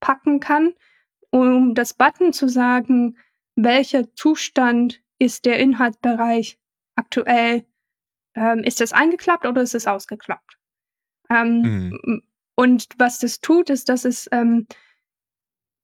[0.00, 0.74] packen kann,
[1.30, 3.18] um das Button zu sagen,
[3.56, 6.58] welcher Zustand ist der Inhaltsbereich
[6.94, 7.66] aktuell.
[8.34, 10.58] Ähm, ist es eingeklappt oder ist es ausgeklappt?
[11.28, 12.22] Ähm, Mhm.
[12.58, 14.66] Und was das tut, ist, dass es ähm,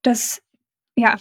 [0.01, 0.41] das,
[0.97, 1.15] ja,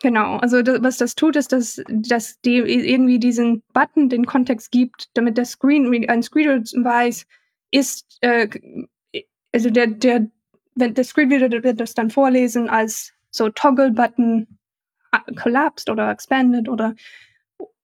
[0.00, 4.70] genau, also da, was das tut, ist, dass, dass die irgendwie diesen Button den Kontext
[4.70, 7.26] gibt, damit der Screen, ein Screenreader weiß,
[7.70, 8.48] ist, äh,
[9.52, 10.26] also der, der,
[10.74, 14.46] wenn der Screenreader wird das dann vorlesen als so Toggle-Button
[15.36, 16.94] collapsed oder expanded oder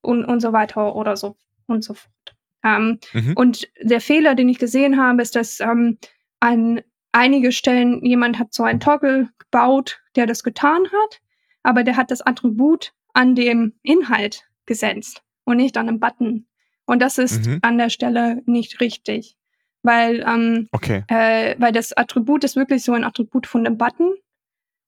[0.02, 1.36] und, und so weiter oder so
[1.66, 2.36] und so fort.
[2.62, 3.34] Ähm, mhm.
[3.36, 5.98] Und der Fehler, den ich gesehen habe, ist, dass ähm,
[6.40, 11.20] an einige Stellen jemand hat so einen Toggle gebaut, der das getan hat,
[11.64, 16.46] aber der hat das Attribut an dem Inhalt gesetzt und nicht an einem Button.
[16.86, 17.58] Und das ist mhm.
[17.62, 19.36] an der Stelle nicht richtig,
[19.82, 21.04] weil, ähm, okay.
[21.08, 24.14] äh, weil das Attribut ist wirklich so ein Attribut von dem Button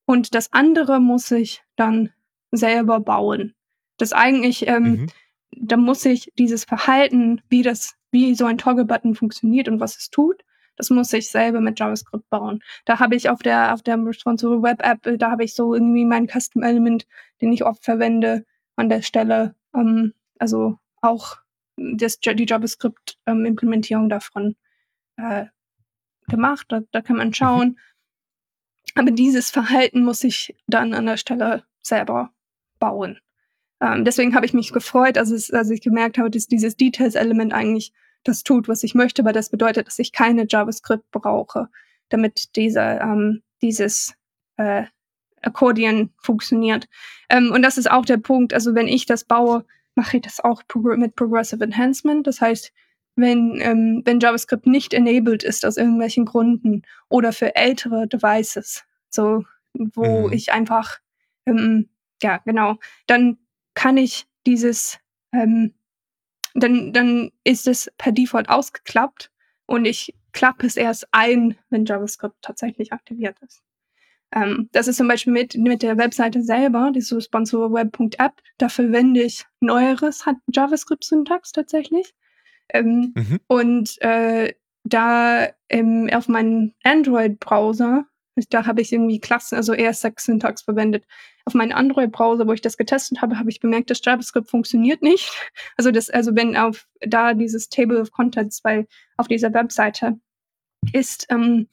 [0.04, 2.10] und das andere muss ich dann
[2.52, 3.54] selber bauen.
[3.96, 5.06] Das eigentlich, ähm, mhm.
[5.52, 10.10] da muss ich dieses Verhalten, wie das, wie so ein Toggle-Button funktioniert und was es
[10.10, 10.44] tut,
[10.76, 12.62] das muss ich selber mit JavaScript bauen.
[12.84, 16.04] Da habe ich auf der, auf der Responsive Web App, da habe ich so irgendwie
[16.04, 17.06] mein Custom Element,
[17.40, 18.44] den ich oft verwende
[18.76, 19.54] an der Stelle.
[19.74, 21.38] Ähm, also auch
[21.76, 24.56] das, die JavaScript-Implementierung ähm, davon
[25.16, 25.46] äh,
[26.28, 26.66] gemacht.
[26.68, 27.68] Da, da kann man schauen.
[27.68, 27.78] Mhm.
[28.94, 32.32] Aber dieses Verhalten muss ich dann an der Stelle selber
[32.78, 33.18] bauen.
[33.80, 37.52] Ähm, deswegen habe ich mich gefreut, als, es, als ich gemerkt habe, dass dieses Details-Element
[37.52, 37.92] eigentlich
[38.28, 41.68] das tut, was ich möchte, aber das bedeutet, dass ich keine JavaScript brauche,
[42.08, 44.14] damit diese, ähm, dieses
[44.56, 44.84] äh,
[45.42, 46.88] Akkordeon funktioniert.
[47.28, 49.64] Ähm, und das ist auch der Punkt, also wenn ich das baue,
[49.94, 50.62] mache ich das auch
[50.96, 52.26] mit Progressive Enhancement.
[52.26, 52.72] Das heißt,
[53.16, 59.44] wenn, ähm, wenn JavaScript nicht enabled ist aus irgendwelchen Gründen oder für ältere Devices, so
[59.72, 60.32] wo mhm.
[60.32, 60.98] ich einfach,
[61.46, 61.88] ähm,
[62.22, 63.38] ja, genau, dann
[63.74, 64.98] kann ich dieses
[65.32, 65.74] ähm,
[66.60, 69.30] dann, dann ist es per Default ausgeklappt
[69.66, 73.62] und ich klappe es erst ein, wenn JavaScript tatsächlich aktiviert ist.
[74.32, 79.22] Ähm, das ist zum Beispiel mit, mit der Webseite selber, die so sponsorweb.app, da verwende
[79.22, 82.14] ich neueres JavaScript-Syntax tatsächlich.
[82.68, 83.40] Ähm, mhm.
[83.46, 84.54] Und äh,
[84.84, 88.06] da ähm, auf meinem Android-Browser
[88.50, 91.06] da habe ich irgendwie Klassen, also ES6-Syntax verwendet.
[91.46, 95.30] Auf meinem Android-Browser, wo ich das getestet habe, habe ich bemerkt, dass JavaScript funktioniert nicht.
[95.76, 98.86] Also das, also wenn auf da dieses Table of Contents bei
[99.16, 100.18] auf dieser Webseite
[100.92, 101.68] ist, ähm,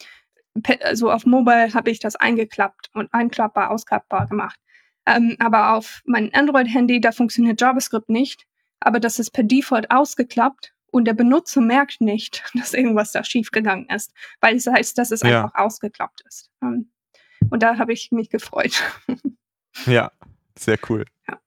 [0.82, 4.59] also auf Mobile habe ich das eingeklappt und einklappbar, ausklappbar gemacht.
[5.05, 8.45] Ähm, aber auf meinem Android-Handy, da funktioniert JavaScript nicht.
[8.80, 13.88] Aber das ist per Default ausgeklappt und der Benutzer merkt nicht, dass irgendwas da schiefgegangen
[13.89, 15.43] ist, weil es heißt, dass es ja.
[15.43, 16.51] einfach ausgeklappt ist.
[16.61, 16.91] Ähm,
[17.49, 18.84] und da habe ich mich gefreut.
[19.86, 20.11] Ja,
[20.57, 21.05] sehr cool.
[21.28, 21.39] Ja.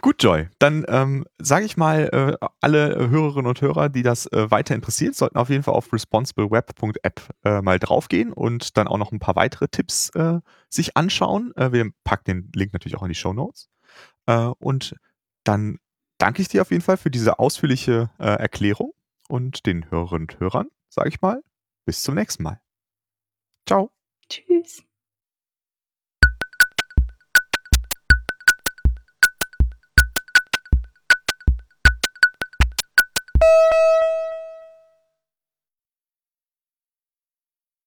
[0.00, 0.48] Gut, Joy.
[0.58, 2.08] Dann ähm, sage ich mal,
[2.40, 5.92] äh, alle Hörerinnen und Hörer, die das äh, weiter interessiert, sollten auf jeden Fall auf
[5.92, 11.52] responsibleweb.app äh, mal draufgehen und dann auch noch ein paar weitere Tipps äh, sich anschauen.
[11.56, 13.68] Äh, wir packen den Link natürlich auch in die Show Notes.
[14.26, 14.96] Äh, und
[15.44, 15.78] dann
[16.18, 18.92] danke ich dir auf jeden Fall für diese ausführliche Erklärung
[19.28, 21.42] und den Hörerinnen und Hörern, sage ich mal,
[21.84, 22.60] bis zum nächsten Mal.
[23.66, 23.90] Ciao.
[24.28, 24.84] Tschüss.